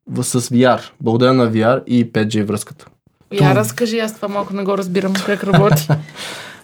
в, 0.10 0.24
с 0.24 0.42
VR, 0.42 0.82
благодарение 1.02 1.44
на 1.46 1.52
VR 1.52 1.84
и 1.86 2.12
5G 2.12 2.44
връзката. 2.44 2.86
Я 3.34 3.56
разкажи, 3.56 4.00
аз 4.00 4.16
това 4.16 4.28
малко 4.28 4.54
не 4.54 4.64
го 4.64 4.78
разбирам 4.78 5.14
как 5.26 5.44
работи. 5.44 5.88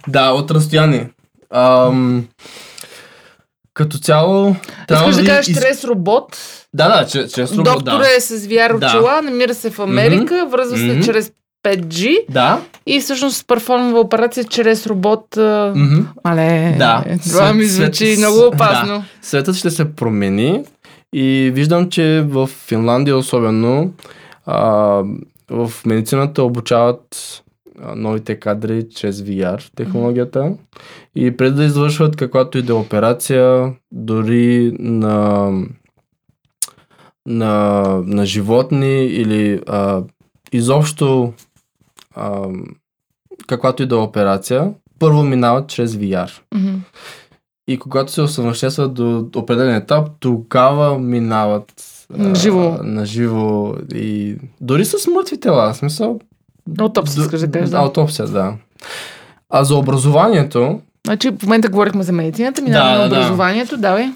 Да, 0.08 0.32
от 0.32 0.52
разстояние. 0.52 1.10
Ам, 1.50 2.28
като 3.74 3.98
цяло... 3.98 4.56
Искаш 4.92 5.16
да 5.16 5.26
кажеш 5.26 5.48
из- 5.48 5.58
чрез 5.58 5.84
робот. 5.84 6.38
Да, 6.74 6.88
да, 6.90 7.08
чрез, 7.08 7.34
чрез 7.34 7.52
робот, 7.52 7.66
Доктора 7.66 7.98
да. 8.00 8.16
е 8.18 8.20
с 8.20 8.40
VR 8.40 8.80
Да. 8.80 8.88
очила, 8.88 9.22
намира 9.22 9.54
се 9.54 9.70
в 9.70 9.80
Америка, 9.80 10.48
връзва 10.48 10.78
се 10.78 10.84
Мгм. 10.86 11.02
чрез 11.02 11.32
5G 11.64 12.26
Да. 12.30 12.60
и 12.86 13.00
всъщност 13.02 13.48
перформва 13.48 14.00
операция 14.00 14.44
чрез 14.44 14.88
робот. 14.88 15.38
а, 15.38 15.74
Мгм. 15.76 16.02
Мале, 16.26 16.76
Да. 16.80 17.04
това 17.24 17.54
ми 17.54 17.64
звучи 17.66 18.16
много 18.18 18.38
да. 18.38 18.48
опасно. 18.48 19.04
Светът 19.22 19.56
ще 19.56 19.70
се 19.70 19.96
промени 19.96 20.64
И 21.16 21.52
виждам, 21.54 21.90
че 21.90 22.26
в 22.28 22.48
Финландия 22.48 23.18
особено 23.18 23.92
а, 24.46 24.58
в 25.50 25.72
медицината 25.86 26.44
обучават 26.44 27.00
новите 27.96 28.40
кадри 28.40 28.90
чрез 28.90 29.22
VR 29.22 29.76
технологията 29.76 30.54
и 31.16 31.38
преди 31.38 31.56
да 31.56 31.64
извършват 31.64 32.16
каквато 32.16 32.58
и 32.58 32.62
да 32.62 32.74
е 32.74 32.76
операция, 32.76 33.74
дори 33.92 34.76
на, 34.80 35.52
на, 37.26 37.84
на 38.06 38.26
животни 38.26 39.06
или 39.06 39.62
а, 39.68 40.04
изобщо 40.52 41.34
а, 42.16 42.48
каквато 43.48 43.84
и 43.84 43.86
да 43.86 43.96
е 43.96 44.00
операция, 44.00 44.74
първо 45.00 45.24
минават 45.24 45.70
чрез 45.70 45.96
VR. 45.96 46.32
Мгм. 46.56 46.76
И 47.68 47.80
когато 47.80 48.12
се 48.12 48.22
усъвършенстват 48.22 48.94
до 48.94 49.30
определен 49.36 49.76
етап, 49.76 50.10
тогава 50.20 51.00
минават 51.00 51.74
На 52.10 52.36
живо. 52.36 52.78
на 52.84 53.06
живо 53.06 53.76
и 53.94 54.38
дори 54.62 54.86
с 54.86 55.08
мъртви 55.08 55.40
тела, 55.40 55.74
в 55.74 55.78
смисъл. 55.78 56.20
Аутопсия, 56.80 57.22
искаш 57.22 57.40
да 57.40 57.52
кажеш, 57.52 57.70
да. 57.70 57.78
Аутопсия, 57.78 58.28
да. 58.28 58.54
А 59.50 59.64
за 59.64 59.76
образованието, 59.76 60.80
Значи 61.08 61.30
в 61.40 61.44
момента 61.44 61.70
говорихме 61.70 62.04
за 62.04 62.12
медицината, 62.12 62.62
минаваме 62.62 62.94
Да, 62.98 63.00
на 63.04 63.10
да. 63.10 63.16
образованието, 63.16 63.78
давай. 63.78 64.12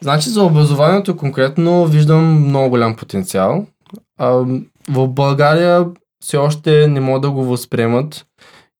значи 0.00 0.30
за 0.30 0.42
образованието 0.44 1.16
конкретно 1.16 1.86
виждам 1.86 2.44
много 2.48 2.70
голям 2.70 2.96
потенциал. 2.96 3.66
А, 4.18 4.26
в 4.90 5.08
България 5.08 5.86
все 6.24 6.36
още 6.36 6.88
не 6.88 7.00
могат 7.00 7.22
да 7.22 7.30
го 7.30 7.44
възприемат 7.44 8.26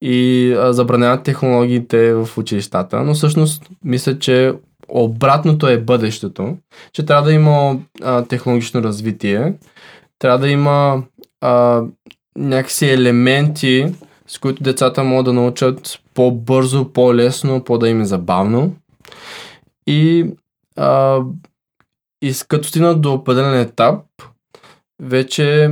и 0.02 0.52
а, 0.58 0.72
забраняват 0.72 1.22
технологиите 1.22 2.14
в 2.14 2.28
училищата, 2.38 3.00
но 3.02 3.14
всъщност 3.14 3.62
мисля, 3.84 4.18
че 4.18 4.52
обратното 4.88 5.68
е 5.68 5.78
бъдещето, 5.78 6.56
че 6.92 7.06
трябва 7.06 7.22
да 7.22 7.32
има 7.32 7.76
а, 8.02 8.22
технологично 8.24 8.82
развитие, 8.82 9.54
трябва 10.18 10.38
да 10.38 10.48
има 10.48 11.02
а, 11.40 11.82
някакси 12.36 12.86
елементи, 12.86 13.86
с 14.26 14.38
които 14.38 14.62
децата 14.62 15.04
могат 15.04 15.24
да 15.24 15.32
научат 15.32 15.98
по-бързо, 16.14 16.84
по-лесно, 16.84 17.64
по-да 17.64 17.88
им 17.88 18.00
е 18.00 18.04
забавно. 18.04 18.72
И, 19.86 20.26
а, 20.76 21.18
и 22.22 22.34
като 22.48 22.68
стигнат 22.68 23.00
до 23.00 23.14
определен 23.14 23.60
етап, 23.60 24.00
вече 25.00 25.70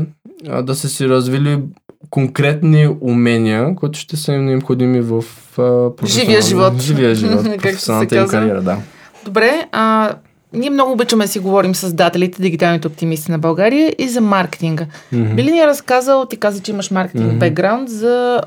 а, 0.49 0.63
да 0.63 0.75
са 0.75 0.89
си 0.89 1.09
развили 1.09 1.63
конкретни 2.11 2.97
умения, 3.01 3.75
които 3.77 3.99
ще 3.99 4.17
са 4.17 4.33
им 4.33 4.45
необходими 4.45 5.01
в 5.01 5.25
а, 5.53 5.63
професионалния- 5.97 6.41
живот. 6.41 6.81
Живия 6.81 7.15
живот, 7.15 7.45
Както 7.59 7.79
се 7.81 8.07
казва. 8.07 8.27
кариера, 8.29 8.63
да. 8.63 8.79
Добре, 9.25 9.69
а, 9.73 10.15
ние 10.53 10.71
много 10.71 10.93
обичаме 10.93 11.25
да 11.25 11.31
си 11.31 11.39
говорим 11.39 11.75
с 11.75 11.79
създателите, 11.79 12.43
дигиталните 12.43 12.89
оптимисти 12.89 13.31
на 13.31 13.39
България 13.39 13.95
и 13.99 14.09
за 14.09 14.21
маркетинга. 14.21 14.87
Мгм. 15.13 15.35
Би 15.35 15.45
ли 15.45 15.51
ни 15.51 15.67
разказал, 15.67 16.27
ти 16.27 16.37
каза, 16.37 16.63
че 16.63 16.71
имаш 16.71 16.91
маркетинг 16.91 17.33
бекграунд, 17.35 17.89
за 17.89 18.41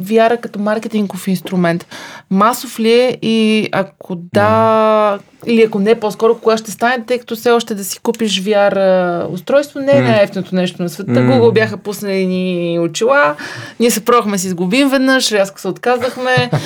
VR 0.00 0.40
като 0.40 0.58
маркетингов 0.58 1.28
инструмент. 1.28 1.86
Масов 2.30 2.80
ли 2.80 2.92
е 2.92 3.18
и 3.22 3.68
ако 3.72 4.14
да, 4.14 5.18
или 5.46 5.62
ако 5.62 5.78
не, 5.78 5.94
по-скоро 5.94 6.38
кога 6.38 6.56
ще 6.56 6.70
стане, 6.70 7.04
тъй 7.06 7.18
като 7.18 7.36
все 7.36 7.50
още 7.50 7.74
да 7.74 7.84
си 7.84 7.98
купиш 7.98 8.42
VR 8.42 9.26
устройство 9.32 9.80
не 9.80 9.92
е 9.92 10.02
М. 10.02 10.08
най-ефтиното 10.08 10.54
нещо 10.54 10.82
на 10.82 10.88
света. 10.88 11.20
М. 11.20 11.32
Google 11.32 11.52
бяха 11.52 11.76
пуснали 11.76 12.26
ни 12.26 12.78
очила, 12.78 13.34
ние 13.80 13.90
се 13.90 14.04
пробвахме 14.04 14.38
си 14.38 14.48
сглобим 14.48 14.88
веднъж, 14.88 15.32
рязко 15.32 15.60
се 15.60 15.68
отказахме. 15.68 16.50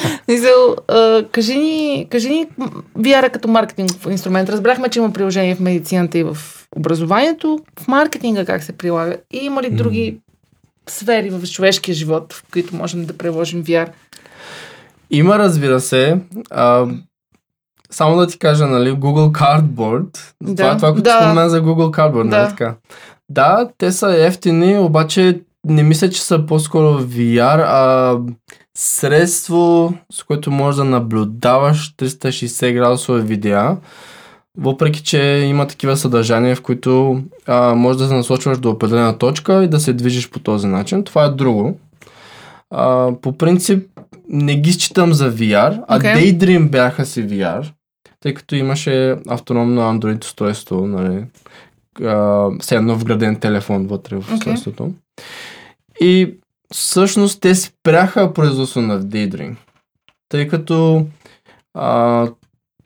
А, 0.88 1.24
кажи 1.33 1.57
ни, 1.57 2.07
кажи 2.11 2.29
ни 2.29 2.46
VR 2.98 3.31
като 3.31 3.48
маркетингов 3.48 4.07
инструмент. 4.11 4.48
Разбрахме, 4.81 4.93
че 4.93 4.99
има 4.99 5.12
приложение 5.12 5.55
в 5.55 5.61
медицината 5.61 6.19
и 6.19 6.23
в 6.23 6.37
образованието, 6.77 7.59
в 7.81 7.88
маркетинга 7.88 8.45
как 8.45 8.62
се 8.62 8.73
прилага. 8.73 9.16
И 9.33 9.38
има 9.38 9.62
ли 9.62 9.71
други 9.71 10.19
сфери 10.88 11.31
в 11.31 11.47
човешкия 11.47 11.95
живот, 11.95 12.33
в 12.33 12.45
които 12.53 12.77
можем 12.77 13.05
да 13.05 13.19
приложим 13.19 13.64
VR? 13.64 13.88
Има, 15.11 15.38
разбира 15.38 15.81
се. 15.81 16.21
А, 16.51 16.87
само 17.90 18.16
да 18.16 18.27
ти 18.27 18.38
кажа, 18.38 18.66
нали, 18.66 18.90
Google 18.93 19.31
Cardboard. 19.40 20.19
Да. 20.43 20.55
Това 20.55 20.73
е 20.73 20.77
това, 20.77 20.88
което 20.88 21.03
Да. 21.03 21.19
спомена 21.21 21.51
за 21.51 21.62
Google 21.62 21.97
Cardboard, 21.99 22.29
Да. 22.29 22.38
нали 22.38 22.49
така? 22.51 22.75
Да, 23.29 23.69
те 23.79 23.93
са 23.93 24.16
ефтини, 24.16 24.79
обаче 24.79 25.40
не 25.64 25.83
мисля, 25.83 26.11
че 26.11 26.23
са 26.23 26.47
по-скоро 26.47 27.03
VR, 27.03 27.64
а 27.66 28.19
средство, 28.77 29.95
с 30.12 30.23
което 30.23 30.51
можеш 30.51 30.77
да 30.77 30.85
наблюдаваш 30.85 31.95
360 31.99 32.73
градусови 32.73 33.23
видеа. 33.23 33.77
Въпреки, 34.61 35.03
че 35.03 35.18
има 35.23 35.66
такива 35.66 35.96
съдържания, 35.96 36.57
в 36.57 36.62
които 36.62 37.23
а, 37.46 37.75
можеш 37.75 37.99
да 38.03 38.09
се 38.09 38.14
насочваш 38.14 38.59
до 38.59 38.70
определена 38.70 39.18
точка 39.18 39.64
и 39.64 39.68
да 39.68 39.81
се 39.81 39.92
движиш 39.92 40.31
по 40.31 40.38
този 40.38 40.66
начин. 40.66 41.05
Това 41.05 41.25
е 41.25 41.31
друго. 41.31 41.79
А, 42.70 43.12
по 43.23 43.38
принцип, 43.38 43.88
не 44.29 44.57
ги 44.57 44.73
считам 44.73 45.12
за 45.12 45.33
VR, 45.33 45.83
а 45.88 45.96
Окей. 45.96 46.14
Daydream 46.14 46.70
бяха 46.70 47.07
си 47.07 47.29
VR, 47.29 47.73
тъй 48.20 48.35
като 48.35 48.55
имаше 48.55 49.16
автономно 49.29 49.81
Android 49.81 50.25
устройство, 50.25 50.87
нали, 50.87 51.25
все 52.61 52.77
едно 52.77 52.96
вграден 52.96 53.37
телефон 53.37 53.87
вътре 53.87 54.16
в 54.16 54.33
устройството. 54.33 54.92
И 56.01 56.35
всъщност 56.73 57.40
те 57.40 57.55
спряха 57.55 58.33
производство 58.33 58.81
на 58.81 59.03
Daydream, 59.03 59.55
тъй 60.29 60.49
като 60.49 61.07
а, 61.75 62.27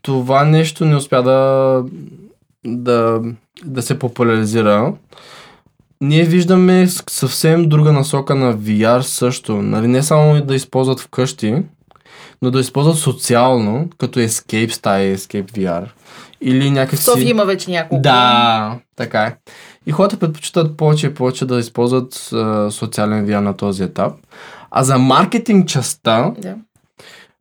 това 0.05 0.43
нещо 0.43 0.85
не 0.85 0.95
успя 0.95 1.23
да, 1.23 1.83
да, 2.65 3.21
да 3.65 3.81
се 3.81 3.99
популяризира. 3.99 4.93
Ние 6.01 6.23
виждаме 6.23 6.87
съвсем 7.09 7.69
друга 7.69 7.91
насока 7.91 8.35
на 8.35 8.57
VR 8.57 9.01
също. 9.01 9.61
Нали? 9.61 9.87
Не 9.87 10.03
само 10.03 10.41
да 10.41 10.55
използват 10.55 10.99
вкъщи, 10.99 11.63
но 12.41 12.51
да 12.51 12.59
използват 12.59 12.97
социално, 12.97 13.89
като 13.97 14.19
Escape 14.19 14.71
стая, 14.71 15.17
Escape 15.17 15.51
VR. 15.51 15.87
Или 16.41 16.69
В 16.69 16.71
някакси... 16.71 17.03
София 17.03 17.29
има 17.29 17.45
вече 17.45 17.71
няколко. 17.71 18.01
Да, 18.01 18.79
така 18.95 19.23
е. 19.23 19.35
И 19.85 19.91
хората 19.91 20.19
предпочитат 20.19 20.77
повече 20.77 21.07
и 21.07 21.13
повече 21.13 21.45
да 21.45 21.59
използват 21.59 22.29
а, 22.33 22.71
социален 22.71 23.27
VR 23.27 23.39
на 23.39 23.57
този 23.57 23.83
етап. 23.83 24.13
А 24.71 24.83
за 24.83 24.97
маркетинг 24.97 25.67
частта, 25.67 26.31
да. 26.37 26.55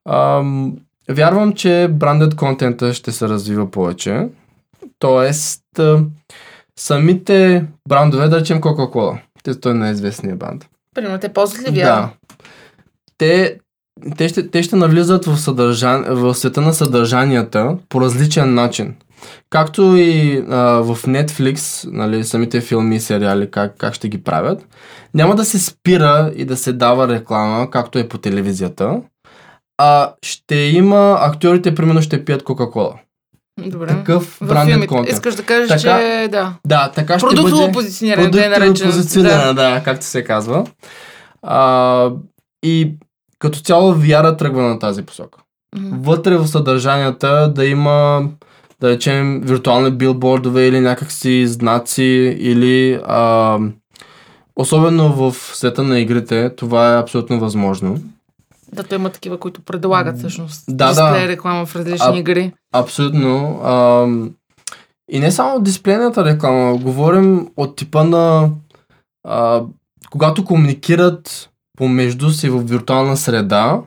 ам, 0.09 0.73
вярвам, 1.11 1.53
че 1.53 1.89
брандед 1.91 2.35
контента 2.35 2.95
ще 2.95 3.13
се 3.13 3.29
развива 3.29 3.71
повече. 3.71 4.29
Тоест, 4.99 5.63
самите 6.79 7.67
брандове, 7.89 8.29
да 8.29 8.41
речем 8.41 8.61
Coca-Cola, 8.61 9.19
те 9.43 9.61
той 9.61 9.73
е 9.73 9.75
най-известният 9.75 10.39
бранд. 10.39 10.67
Примерно, 10.95 11.19
те 11.19 11.29
ползват 11.29 11.63
ли 11.63 11.75
VR? 11.75 11.85
Да. 11.85 12.11
Те, 13.19 13.59
те, 14.17 14.29
ще, 14.29 14.51
те 14.51 14.63
ще 14.63 14.77
навлизат 14.77 15.25
в, 15.25 15.37
съдържан... 15.37 16.05
в 16.09 16.35
света 16.35 16.61
на 16.61 16.75
съдържанията 16.75 17.79
по 17.89 18.01
различен 18.01 18.55
начин. 18.55 18.95
Както 19.51 19.97
и 19.97 20.45
а, 20.51 20.63
в 20.83 20.97
Netflix, 21.03 21.89
нали, 21.93 22.25
самите 22.25 22.61
филми 22.61 22.97
и 22.97 23.01
сериали, 23.01 23.51
как, 23.51 23.77
как 23.79 23.95
ще 23.95 24.09
ги 24.09 24.23
правят, 24.23 24.67
няма 25.15 25.35
да 25.35 25.45
се 25.45 25.59
спира 25.59 26.33
и 26.37 26.45
да 26.45 26.57
се 26.57 26.73
дава 26.73 27.09
реклама, 27.09 27.71
както 27.71 27.99
е 27.99 28.09
по 28.09 28.19
телевизията, 28.19 29.01
а 29.79 30.13
ще 30.23 30.55
има, 30.55 31.19
актьорите 31.21 31.75
примерно 31.75 32.03
ще 32.03 32.25
пият 32.25 32.43
Кока-Кола. 32.43 32.95
Добре. 33.61 33.87
Такъв 33.89 34.25
филмите. 34.65 34.87
контент. 34.87 35.13
Искаш 35.13 35.35
да 35.35 35.43
кажеш, 35.43 35.69
Така- 35.69 35.99
че 36.01 36.29
да. 36.29 36.53
Да, 36.67 36.91
така 36.91 37.19
ще 37.19 37.27
Продуктово 37.27 37.61
бъде... 37.61 37.73
позициониране, 37.73 38.29
да 38.29 38.47
е 38.47 38.49
наречено. 38.49 38.91
позициониране, 38.91 39.45
Да. 39.45 39.71
да. 39.71 39.83
както 39.85 40.07
се 40.07 40.25
казва. 40.25 40.67
А, 41.43 42.11
и 42.63 42.95
като 43.39 43.61
цяло 43.61 43.95
VR 43.95 44.39
тръгва 44.39 44.63
на 44.63 44.79
тази 44.79 45.03
посока. 45.03 45.39
Мгм. 45.77 45.97
Вътре 46.01 46.37
в 46.37 46.49
съдържанията 46.49 47.53
да 47.55 47.67
има, 47.67 48.29
да 48.81 48.91
речем, 48.91 49.41
виртуални 49.41 49.91
билбордове 49.91 50.67
или 50.67 50.81
някакси 50.81 51.47
знаци 51.47 52.03
или 52.41 53.01
а, 53.05 53.59
особено 54.57 55.13
в 55.13 55.37
света 55.37 55.83
на 55.83 56.01
игрите, 56.01 56.51
това 56.51 56.95
е 56.95 57.01
абсолютно 57.01 57.41
възможно. 57.41 57.99
Да, 58.75 58.83
то 58.83 58.95
има 58.95 59.11
такива, 59.11 59.39
които 59.39 59.61
предлагат 59.61 60.19
всъщност. 60.19 60.65
Да, 60.69 60.89
дисплей 60.89 61.27
да. 61.27 61.29
реклама 61.29 61.67
в 61.67 61.77
различни 61.77 62.17
А- 62.17 62.19
игри. 62.19 62.53
Абсолютно. 62.73 63.61
А, 63.65 64.07
и 65.11 65.21
не 65.21 65.31
само 65.31 65.61
дисплейната 65.61 66.25
реклама, 66.25 66.77
говорим 66.77 67.49
от 67.57 67.77
типа 67.77 68.05
на 68.05 68.51
а, 69.29 69.63
когато 70.11 70.45
комуникират 70.45 71.51
помежду 71.79 72.31
си 72.31 72.49
в 72.51 72.59
виртуална 72.59 73.17
среда 73.17 73.81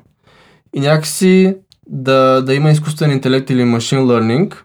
и 0.76 0.80
някакси 0.80 1.56
да, 1.90 2.42
да 2.42 2.54
има 2.54 2.72
изкуствен 2.72 3.12
интелект 3.12 3.50
или 3.50 3.64
машин 3.64 4.00
learning, 4.00 4.56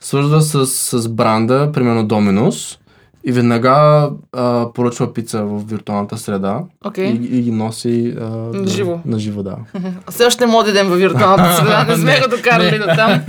свързва 0.00 0.42
с, 0.42 0.66
с 0.66 1.08
бранда, 1.08 1.70
примерно 1.72 2.08
Dominus, 2.08 2.78
и 3.24 3.32
веднага 3.32 4.08
а, 4.32 4.72
поръчва 4.74 5.14
пица 5.14 5.44
в 5.44 5.62
виртуалната 5.68 6.18
среда 6.18 6.60
Окей. 6.84 7.06
и, 7.06 7.38
и 7.38 7.42
ги 7.42 7.50
носи 7.50 8.14
а, 8.20 8.24
на, 8.28 8.66
живо. 8.66 9.00
на 9.04 9.18
живо, 9.18 9.42
да. 9.42 9.56
Все 10.10 10.24
още 10.24 10.46
мога 10.46 10.64
да 10.64 10.70
идем 10.70 10.88
във 10.88 10.98
виртуалната 10.98 11.56
среда. 11.56 11.84
Не 11.88 11.96
сме 11.96 12.20
го 12.20 12.36
докарали 12.36 12.78
до 12.78 12.86
там. 12.96 13.22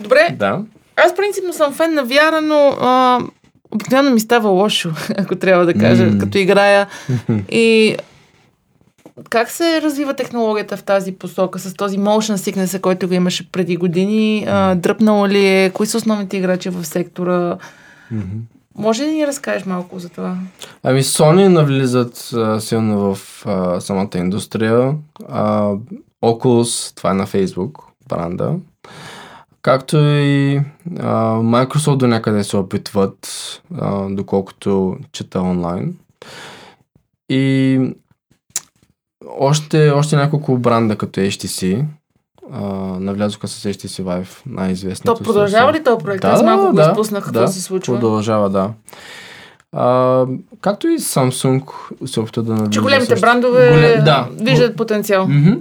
Добре, 0.00 0.36
да. 0.38 0.60
Аз 0.96 1.14
принципно 1.16 1.52
съм 1.52 1.72
фен 1.72 1.94
на 1.94 2.04
вяра, 2.04 2.40
но 2.40 2.68
а, 2.80 3.20
обикновено 3.70 4.10
ми 4.14 4.20
става 4.20 4.48
лошо, 4.48 4.90
ако 5.18 5.36
трябва 5.36 5.66
да 5.66 5.74
кажа, 5.74 6.04
М. 6.04 6.18
като 6.18 6.38
играя. 6.38 6.86
И 7.48 7.96
как 9.30 9.50
се 9.50 9.82
развива 9.82 10.14
технологията 10.14 10.76
в 10.76 10.82
тази 10.82 11.12
посока 11.12 11.58
с 11.58 11.74
този 11.74 11.98
motion 11.98 12.34
sickness, 12.34 12.80
който 12.80 13.08
го 13.08 13.14
имаше 13.14 13.52
преди 13.52 13.76
години? 13.76 14.46
А, 14.48 14.74
дръпнало 14.74 15.28
ли 15.28 15.46
е? 15.46 15.70
Кои 15.70 15.86
са 15.86 15.96
основните 15.96 16.36
играчи 16.36 16.68
в 16.68 16.84
сектора? 16.84 17.56
Може 18.78 19.02
ли 19.02 19.06
да 19.06 19.12
ни 19.12 19.26
разкажеш 19.26 19.66
малко 19.66 19.98
за 19.98 20.08
това? 20.08 20.36
Ами 20.82 21.02
Sony 21.02 21.48
навлизат 21.48 22.30
а, 22.34 22.60
силно 22.60 23.14
в 23.14 23.42
а, 23.46 23.80
самата 23.80 24.10
индустрия. 24.14 24.94
А, 25.28 25.72
Oculus, 26.24 26.96
това 26.96 27.10
е 27.10 27.14
на 27.14 27.26
Facebook, 27.26 27.78
бранда. 28.08 28.56
Както 29.62 29.96
и 29.98 30.56
а, 30.98 31.34
Microsoft 31.34 31.96
до 31.96 32.06
някъде 32.06 32.44
се 32.44 32.56
опитват, 32.56 33.18
а, 33.78 34.08
доколкото 34.10 34.96
чета 35.12 35.40
онлайн. 35.40 35.96
И 37.28 37.80
още, 39.38 39.90
още 39.90 40.16
няколко 40.16 40.58
бранда 40.58 40.96
като 40.96 41.20
HTC 41.20 41.84
а, 42.52 42.60
навлязоха 43.00 43.48
с 43.48 43.68
HTC 43.68 44.02
Vive, 44.02 44.28
най-известното. 44.46 45.18
То 45.18 45.24
продължава 45.24 45.72
ли 45.72 45.84
този 45.84 46.04
проект? 46.04 46.22
Да, 46.22 46.28
Аз 46.28 46.42
малко 46.42 46.66
го 46.66 46.72
да, 46.72 46.82
изпуснах 46.82 47.24
какво 47.24 47.40
да, 47.40 47.48
се 47.48 47.62
случва. 47.62 47.94
Продължава, 47.94 48.50
да. 48.50 48.70
А, 49.72 50.26
както 50.60 50.88
и 50.88 50.98
Samsung 50.98 51.62
се 52.06 52.20
опита 52.20 52.42
да 52.42 52.52
навлиза 52.52 52.70
Че 52.70 52.80
големите 52.80 53.06
също. 53.06 53.20
брандове 53.20 53.70
Голем- 53.72 54.04
да. 54.04 54.28
виждат 54.40 54.76
потенциал. 54.76 55.26
Мгм. 55.28 55.52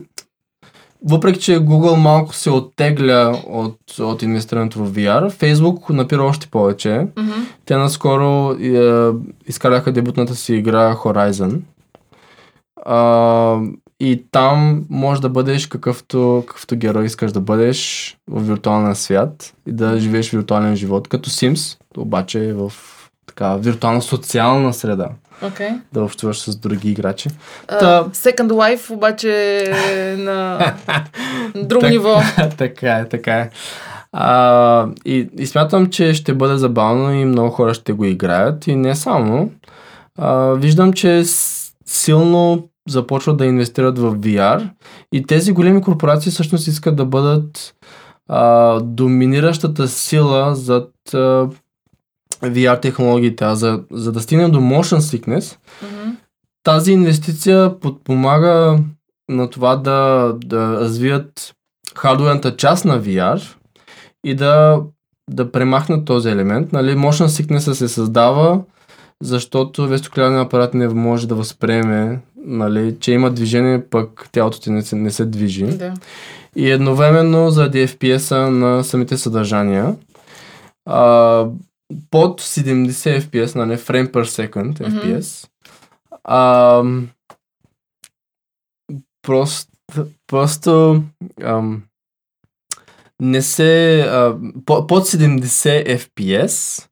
Въпреки, 1.06 1.39
че 1.39 1.60
Google 1.60 1.96
малко 1.96 2.36
се 2.36 2.50
оттегля 2.50 3.39
от, 3.48 3.78
от 4.00 4.22
инвестирането 4.22 4.80
в 4.80 4.91
VR, 4.91 5.32
Facebook 5.32 5.89
напира 5.89 6.24
още 6.24 6.48
повече. 6.48 7.08
Мгм. 7.17 7.32
Те 7.65 7.76
наскоро 7.78 8.52
е, 8.52 9.10
изкараха 9.48 9.91
дебютната 9.91 10.36
си 10.36 10.54
игра 10.54 10.96
Horizon. 10.96 11.60
А, 12.86 12.98
и 13.99 14.23
там 14.32 14.86
може 14.89 15.21
да 15.21 15.29
бъдеш 15.29 15.67
какъвто, 15.67 16.43
какъвто 16.47 16.75
герой 16.75 17.06
искаш 17.06 17.32
да 17.32 17.39
бъдеш 17.39 18.10
в 18.27 18.41
виртуалния 18.41 18.95
свят 18.95 19.53
и 19.67 19.71
да 19.71 19.99
живееш 19.99 20.29
виртуален 20.29 20.75
живот, 20.75 21.08
като 21.08 21.29
Sims, 21.29 21.77
обаче 21.97 22.53
в 22.53 22.73
така 23.25 23.56
виртуална 23.56 24.01
социална 24.01 24.73
среда, 24.73 25.10
Окей. 25.41 25.69
да 25.93 26.03
общуваш 26.03 26.39
с 26.39 26.56
други 26.56 26.91
играчи. 26.91 27.29
А, 27.67 27.79
Та- 27.79 28.03
Second 28.06 28.47
Life 28.47 28.89
обаче 28.89 29.60
е 29.91 30.17
на 30.17 30.60
друго 31.56 31.82
Так- 31.82 31.89
ниво. 31.89 32.21
така 32.58 32.91
е, 32.91 33.10
така 33.10 33.34
е. 33.34 33.49
А, 34.12 34.88
и, 35.06 35.29
и 35.38 35.45
смятам, 35.45 35.88
че 35.88 36.13
ще 36.13 36.34
бъде 36.34 36.58
забавно 36.58 37.13
и 37.13 37.25
много 37.25 37.49
хора 37.49 37.73
ще 37.73 37.93
го 37.93 38.06
играят. 38.06 38.67
И 38.67 38.75
не 38.75 38.95
само. 38.95 39.51
А, 40.17 40.38
виждам, 40.45 40.93
че 40.93 41.23
силно 41.86 42.67
започват 42.89 43.38
да 43.38 43.46
инвестират 43.46 44.00
в 44.00 44.15
VR 44.15 44.69
и 45.13 45.24
тези 45.26 45.52
големи 45.52 45.82
корпорации 45.82 46.32
всъщност 46.32 46.67
искат 46.67 46.96
да 46.96 47.06
бъдат 47.06 47.76
а, 48.30 48.80
доминиращата 48.80 49.88
сила 49.88 50.56
зад 50.56 50.91
а, 51.13 51.48
VR 52.41 52.82
технологиите. 52.82 53.43
А 53.43 53.56
за, 53.56 53.84
за 53.91 54.12
да 54.12 54.22
стигнем 54.22 54.52
до 54.52 54.60
motion 54.60 55.00
sickness, 55.00 55.58
Мгм. 55.82 56.12
тази 56.63 56.91
инвестиция 56.91 57.80
подпомага 57.80 58.80
на 59.30 59.50
това 59.50 59.76
да, 59.76 60.34
да 60.46 60.80
развият 60.80 61.54
хардуерната 61.96 62.56
част 62.56 62.86
на 62.86 63.02
VR 63.02 63.56
и 64.26 64.36
да, 64.36 64.82
да 65.30 65.52
премахнат 65.52 66.06
този 66.06 66.30
елемент. 66.30 66.72
Нали, 66.72 66.96
motion 66.96 67.26
sickness 67.26 67.74
се 67.74 67.88
създава, 67.88 68.62
защото 69.22 69.88
вестоклявен 69.88 70.39
апарат 70.39 70.74
не 70.74 70.88
може 70.88 71.28
да 71.28 71.36
възприеме, 71.36 72.19
нали, 72.43 72.95
че 72.99 73.12
има 73.12 73.32
движение, 73.32 73.89
пък 73.89 74.29
тялото 74.32 74.60
ти 74.60 74.71
не 74.71 74.82
се, 74.82 74.95
не 74.95 75.12
се 75.12 75.25
движи. 75.25 75.65
Да. 75.65 75.93
И 76.56 76.71
едновременно 76.71 77.51
заради 77.51 77.88
FPS-а 77.88 78.51
на 78.51 78.84
самите 78.84 79.17
съдържания, 79.17 79.95
а, 80.86 81.47
под 82.12 82.41
70 82.41 83.19
FPS, 83.19 83.56
нали, 83.56 83.77
frame 83.77 84.12
per 84.12 84.23
second. 84.23 84.79
FPS, 84.79 85.47
а, 86.23 86.84
просто, 89.21 89.71
просто 90.27 91.03
ам, 91.43 91.84
не 93.21 93.41
се, 93.41 94.01
а, 94.01 94.36
по, 94.65 94.88
под 94.88 95.03
70 95.06 95.97
FPS 95.97 96.88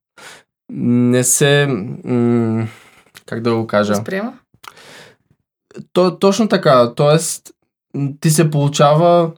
не 0.74 1.24
се, 1.24 1.66
м, 2.06 2.68
как 3.26 3.42
да 3.42 3.56
го 3.56 3.68
кажа, 3.68 3.94
Възприема? 3.94 4.34
То, 5.94 6.18
точно 6.20 6.48
така, 6.48 6.94
т.е. 6.96 7.18
ти 8.20 8.30
се 8.30 8.50
получава 8.52 9.32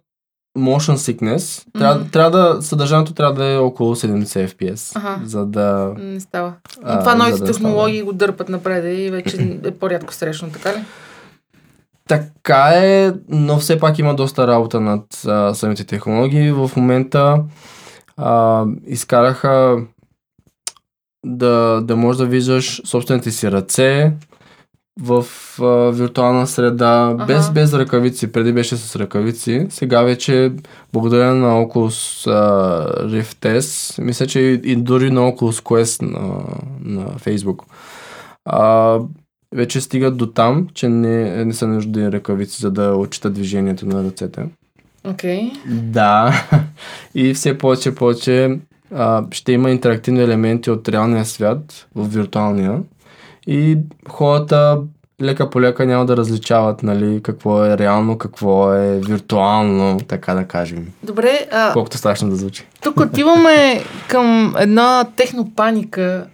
motion 0.57 0.95
sickness. 0.95 1.65
Трябва, 1.73 1.99
Мгм. 1.99 2.09
трябва 2.09 2.31
да, 2.31 2.61
съдържанието 2.61 3.13
трябва 3.13 3.33
да 3.33 3.45
е 3.45 3.57
около 3.57 3.95
70 3.95 4.47
FPS, 4.47 4.95
Аха. 4.95 5.21
за 5.25 5.45
да... 5.45 5.93
Не 5.97 6.19
става. 6.19 6.53
А, 6.83 6.99
това 6.99 7.15
новите 7.15 7.39
да 7.39 7.45
технологии 7.45 8.01
го 8.01 8.13
дърпат 8.13 8.49
напред 8.49 8.99
и 8.99 9.11
вече 9.11 9.59
е 9.63 9.71
по-рядко 9.71 10.13
срещано, 10.13 10.51
така 10.51 10.73
ли? 10.73 10.83
Така 12.07 12.69
е, 12.73 13.13
но 13.29 13.57
все 13.57 13.79
пак 13.79 13.99
има 13.99 14.15
доста 14.15 14.47
работа 14.47 14.79
над 14.81 15.25
а, 15.27 15.53
самите 15.53 15.83
технологии. 15.83 16.51
В 16.51 16.71
момента 16.75 17.43
а, 18.17 18.65
изкараха 18.87 19.77
да, 21.25 21.81
да 21.83 21.95
можеш 21.95 22.17
да 22.17 22.25
виждаш 22.25 22.81
собствените 22.85 23.31
си 23.31 23.51
ръце 23.51 24.13
в 25.01 25.25
а, 25.61 25.91
виртуална 25.91 26.47
среда, 26.47 27.15
Аха. 27.15 27.25
без, 27.25 27.51
без 27.51 27.73
ръкавици. 27.73 28.31
Преди 28.31 28.53
беше 28.53 28.77
с 28.77 28.95
ръкавици. 28.95 29.67
Сега 29.69 30.01
вече, 30.01 30.51
благодарение 30.93 31.33
на 31.33 31.65
Oculus 31.65 32.27
а, 32.27 33.07
Rift 33.07 33.59
S, 33.59 34.01
мисля, 34.01 34.27
че 34.27 34.39
и, 34.39 34.61
и 34.71 34.75
дори 34.75 35.11
на 35.11 35.21
Oculus 35.21 35.63
Quest 35.63 36.01
на, 36.01 36.43
на 36.81 37.07
Facebook, 37.07 37.59
а, 38.45 38.99
вече 39.55 39.81
стигат 39.81 40.17
до 40.17 40.25
там, 40.25 40.67
че 40.73 40.89
не, 40.89 41.45
не 41.45 41.53
са 41.53 41.67
нужди 41.67 42.11
ръкавици, 42.11 42.61
за 42.61 42.71
да 42.71 42.95
отчитат 42.95 43.33
движението 43.33 43.85
на 43.85 44.03
ръцете. 44.03 44.45
Окей. 45.03 45.51
Да, 45.67 46.43
и 47.15 47.33
все 47.33 47.57
повече 47.57 47.95
повече 47.95 48.59
а, 48.95 49.25
ще 49.31 49.51
има 49.51 49.71
интерактивни 49.71 50.23
елементи 50.23 50.71
от 50.71 50.89
реалния 50.89 51.25
свят 51.25 51.87
в 51.95 52.07
виртуалния 52.07 52.79
и 53.47 53.77
хората 54.09 54.77
лека 55.21 55.49
по 55.49 55.61
лека 55.61 55.85
няма 55.85 56.05
да 56.05 56.17
различават 56.17 56.83
нали, 56.83 57.19
какво 57.23 57.65
е 57.65 57.77
реално, 57.77 58.17
какво 58.17 58.73
е 58.73 58.99
виртуално, 58.99 59.99
така 60.07 60.33
да 60.33 60.43
кажем. 60.45 60.87
Добре, 61.03 61.47
а, 61.51 61.73
Колкото 61.73 61.97
страшно 61.97 62.29
да 62.29 62.35
звучи. 62.35 62.67
тук 62.83 62.99
отиваме 62.99 63.83
към 64.07 64.55
една 64.59 65.05
технопаника. 65.15 66.25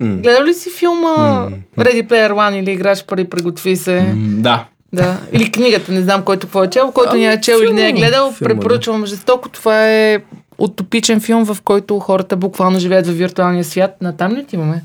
М. 0.00 0.16
Гледал 0.16 0.44
ли 0.44 0.54
си 0.54 0.70
филма 0.70 1.08
М. 1.08 1.50
Ready 1.78 2.06
Player 2.06 2.30
One 2.30 2.54
или 2.54 2.70
играч 2.70 3.04
пари 3.04 3.24
приготви 3.24 3.76
се? 3.76 4.00
М, 4.02 4.42
Да. 4.42 4.66
Да. 4.92 5.16
Или 5.32 5.52
книгата, 5.52 5.92
не 5.92 6.02
знам 6.02 6.22
който 6.22 6.46
какво 6.46 6.64
е 6.64 6.70
чел, 6.70 6.92
който 6.92 7.10
Ами, 7.12 7.20
не 7.20 7.32
е 7.32 7.40
чел 7.40 7.58
или 7.62 7.72
не 7.72 7.82
е 7.82 7.86
филма, 7.86 8.00
гледал, 8.00 8.32
филма, 8.32 8.48
да. 8.48 8.54
препоръчвам 8.54 9.06
жестоко. 9.06 9.48
Това 9.48 9.88
е 9.88 10.18
утопичен 10.58 11.20
филм, 11.20 11.44
в 11.44 11.62
който 11.62 11.98
хората 11.98 12.36
буквално 12.36 12.78
живеят 12.78 13.06
във 13.06 13.16
виртуалния 13.16 13.64
свят. 13.64 13.96
Натам 14.00 14.32
ли 14.32 14.40
отиваме? 14.40 14.82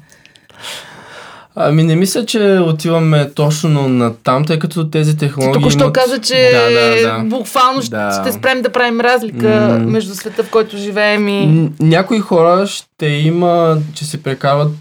Ами 1.58 1.84
не 1.84 1.96
мисля, 1.96 2.26
че 2.26 2.40
отиваме 2.60 3.32
точно 3.32 3.90
на 3.90 4.14
там, 4.16 4.46
тъй 4.46 4.60
като 4.60 4.90
тези 4.90 5.18
технологии 5.18 5.54
току-що 5.54 5.84
имат... 5.84 5.94
каза, 5.94 6.20
че 6.20 6.52
Да, 6.54 6.70
да, 6.72 7.18
да. 7.18 7.24
буквално 7.30 7.82
ще, 7.82 7.90
Да. 7.90 8.22
ще 8.22 8.32
спрем 8.34 8.62
да 8.62 8.70
правим 8.70 9.02
разлика 9.02 9.48
М. 9.72 9.80
между 9.82 10.16
света, 10.16 10.44
в 10.44 10.50
който 10.50 10.78
живеем 10.78 11.28
и... 11.28 11.46
Н- 11.48 11.70
Някои 11.80 12.20
хора 12.20 12.68
ще 12.68 13.06
има, 13.06 13.78
че 13.94 14.06
се 14.06 14.24
прекарват 14.24 14.72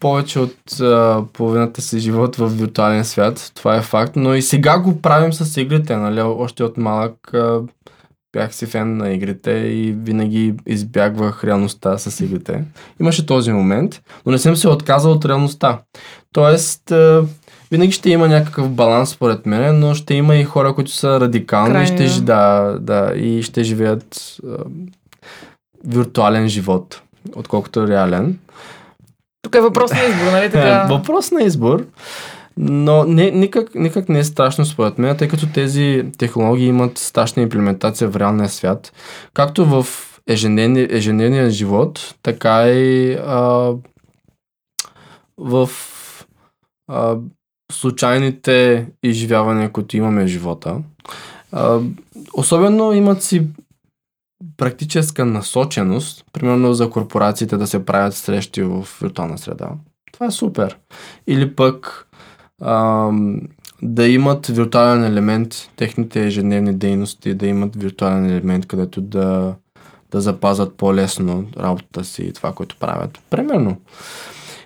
повече 0.00 0.38
от 0.38 0.54
а, 0.80 1.22
половината 1.32 1.82
си 1.82 1.98
живот 1.98 2.36
в 2.36 2.48
виртуален 2.48 3.04
свят. 3.04 3.52
Това 3.54 3.76
е 3.76 3.82
факт. 3.82 4.12
Но 4.16 4.34
и 4.34 4.42
сега 4.42 4.78
го 4.78 5.00
правим 5.00 5.32
с 5.32 5.60
игрите. 5.60 5.96
Нали? 5.96 6.20
Още 6.20 6.64
от 6.64 6.76
малък 6.76 7.34
а, 7.34 7.58
бях 8.32 8.54
си 8.54 8.66
фен 8.66 8.96
на 8.96 9.10
игрите 9.12 9.50
и 9.50 9.92
винаги 9.98 10.54
избягвах 10.66 11.44
реалността 11.44 11.98
с 11.98 12.20
игрите. 12.20 12.64
Имаше 13.00 13.26
този 13.26 13.52
момент, 13.52 14.00
но 14.26 14.32
не 14.32 14.38
съм 14.38 14.56
се 14.56 14.68
отказал 14.68 15.12
от 15.12 15.24
реалността. 15.24 15.78
Тоест, 16.32 16.90
а, 16.90 17.24
винаги 17.70 17.92
ще 17.92 18.10
има 18.10 18.28
някакъв 18.28 18.70
баланс, 18.70 19.10
според 19.10 19.46
мен, 19.46 19.80
но 19.80 19.94
ще 19.94 20.14
има 20.14 20.36
и 20.36 20.44
хора, 20.44 20.74
които 20.74 20.90
са 20.90 21.20
радикални 21.20 21.82
и 21.82 21.86
ще, 21.86 21.96
Крайно. 21.96 22.12
жи- 22.12 22.20
да, 22.20 22.76
да, 22.80 23.12
и 23.16 23.42
ще 23.42 23.62
живеят 23.64 24.36
а, 24.48 24.56
виртуален 25.86 26.48
живот, 26.48 27.02
отколкото 27.34 27.88
реален. 27.88 28.38
Тук 29.42 29.54
е 29.54 29.60
въпрос 29.60 29.90
на 29.90 29.98
избор, 30.04 30.32
нали 30.32 30.50
така? 30.50 30.84
Е, 30.86 30.92
Въпрос 30.92 31.30
на 31.30 31.42
избор, 31.42 31.86
но 32.62 33.04
не, 33.04 33.30
никак, 33.30 33.74
никак 33.74 34.08
не 34.08 34.18
е 34.18 34.24
страшно 34.24 34.64
според 34.64 34.98
мен, 34.98 35.16
тъй 35.16 35.28
като 35.28 35.52
тези 35.52 36.04
технологии 36.18 36.66
имат 36.66 36.98
страшна 36.98 37.42
имплементация 37.42 38.08
в 38.08 38.16
реалния 38.16 38.48
свят. 38.48 38.92
Както 39.34 39.64
в 39.64 39.86
ежедневни, 40.26 40.86
ежедневния 40.90 41.50
живот, 41.50 42.14
така 42.22 42.68
и 42.68 43.12
а, 43.14 43.72
в 45.38 45.70
а, 46.88 47.16
случайните 47.72 48.86
изживявания, 49.02 49.72
които 49.72 49.96
имаме 49.96 50.24
в 50.24 50.28
живота. 50.28 50.76
А, 51.52 51.80
особено 52.34 52.92
имат 52.92 53.22
си 53.22 53.46
практическа 54.56 55.24
насоченост, 55.24 56.24
примерно 56.32 56.74
за 56.74 56.90
корпорациите 56.90 57.56
да 57.56 57.66
се 57.66 57.84
правят 57.84 58.14
срещи 58.14 58.62
в 58.62 58.86
виртуална 59.02 59.38
среда. 59.38 59.70
Това 60.12 60.26
е 60.26 60.30
супер. 60.30 60.78
Или 61.26 61.56
пък 61.56 62.09
а, 62.60 63.10
да 63.82 64.08
имат 64.08 64.46
виртуален 64.46 65.04
елемент, 65.04 65.54
техните 65.76 66.26
ежедневни 66.26 66.74
дейности, 66.74 67.34
да 67.34 67.46
имат 67.46 67.76
виртуален 67.76 68.26
елемент, 68.26 68.66
където 68.66 69.00
да, 69.00 69.54
да 70.10 70.20
запазят 70.20 70.76
по-лесно 70.76 71.44
работата 71.58 72.04
си 72.04 72.22
и 72.22 72.32
това, 72.32 72.52
което 72.52 72.76
правят. 72.80 73.20
Примерно. 73.30 73.76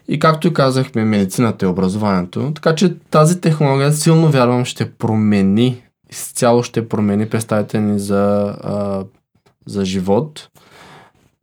И 0.09 0.19
както 0.19 0.53
казахме, 0.53 1.05
медицината 1.05 1.65
и 1.65 1.69
образованието. 1.69 2.53
Така 2.55 2.75
че 2.75 2.99
тази 2.99 3.41
технология 3.41 3.93
силно 3.93 4.29
вярвам 4.29 4.65
ще 4.65 4.91
промени, 4.93 5.83
изцяло 6.11 6.63
ще 6.63 6.89
промени 6.89 7.29
представите 7.29 7.81
ни 7.81 7.99
за, 7.99 8.57
а, 8.63 9.05
за 9.67 9.85
живот. 9.85 10.49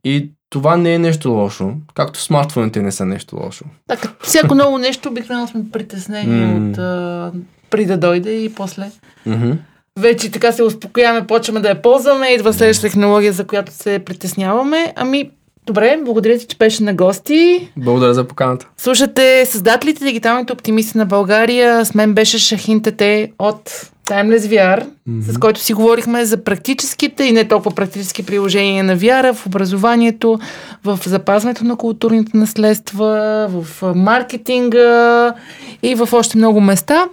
И 0.04 0.32
това 0.52 0.76
не 0.76 0.94
е 0.94 0.98
нещо 0.98 1.30
лошо, 1.30 1.72
както 1.94 2.20
смартфоните 2.20 2.82
не 2.82 2.92
са 2.92 3.06
нещо 3.06 3.36
лошо. 3.36 3.64
Так, 3.86 4.14
всяко 4.22 4.54
ново 4.54 4.78
нещо 4.78 5.08
обикновено 5.08 5.48
сме 5.48 5.60
притеснени 5.72 6.44
М. 6.44 6.70
от 6.70 6.78
а, 6.78 7.32
при 7.70 7.86
да 7.86 7.96
дойде 7.96 8.30
и 8.32 8.54
после. 8.54 8.90
Мгм. 9.26 9.52
Вече 9.98 10.30
така 10.30 10.52
се 10.52 10.62
успокояваме, 10.62 11.26
почваме 11.26 11.60
да 11.60 11.68
я 11.68 11.82
ползваме, 11.82 12.28
идва 12.28 12.52
следваща 12.52 12.82
технология, 12.82 13.32
за 13.32 13.44
която 13.44 13.72
се 13.72 13.98
притесняваме. 13.98 14.92
Ами, 14.96 15.30
добре, 15.66 16.00
благодаря 16.04 16.38
ти, 16.38 16.46
че 16.46 16.56
беше 16.56 16.82
на 16.82 16.94
гости. 16.94 17.68
Благодаря 17.76 18.14
за 18.14 18.24
поканата. 18.24 18.68
Слушате 18.76 19.46
създателите 19.46 20.04
дигиталните 20.04 20.52
оптимисти 20.52 20.98
на 20.98 21.06
България. 21.06 21.84
С 21.84 21.94
мен 21.94 22.14
беше 22.14 22.38
Шахин 22.38 22.82
Тете 22.82 23.32
от 23.38 23.90
Timeless 24.06 24.38
VR, 24.38 24.86
с 25.20 25.38
който 25.38 25.60
си 25.60 25.72
говорихме 25.72 26.24
за 26.24 26.44
практическите 26.44 27.24
и 27.24 27.32
не 27.32 27.48
толкова 27.48 27.74
практически 27.74 28.26
приложения 28.26 28.84
на 28.84 28.98
VR 28.98 29.32
в 29.32 29.46
образованието, 29.46 30.38
в 30.84 30.98
запазването 31.06 31.64
на 31.64 31.76
културните 31.76 32.36
наследства, 32.36 33.46
в 33.50 33.94
маркетинга 33.94 35.34
и 35.82 35.94
в 35.94 36.08
още 36.12 36.38
много 36.38 36.60
места. 36.60 37.04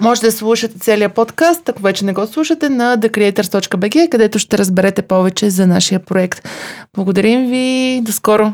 Може 0.00 0.20
да 0.20 0.32
слушате 0.32 0.78
целият 0.78 1.14
подкаст, 1.14 1.68
ако 1.68 1.82
вече 1.82 2.04
не 2.04 2.12
го 2.12 2.26
слушате, 2.26 2.68
на 2.68 2.98
thecreators.bg, 2.98 4.08
където 4.08 4.38
ще 4.38 4.58
разберете 4.58 5.02
повече 5.02 5.50
за 5.50 5.66
нашия 5.66 6.00
проект. 6.00 6.48
Благодарим 6.94 7.46
ви, 7.46 8.00
до 8.02 8.12
скоро! 8.12 8.52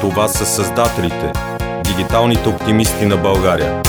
Това 0.00 0.28
са 0.28 0.46
създателите, 0.46 1.32
дигиталните 1.84 2.48
оптимисти 2.48 3.06
на 3.06 3.16
България. 3.16 3.82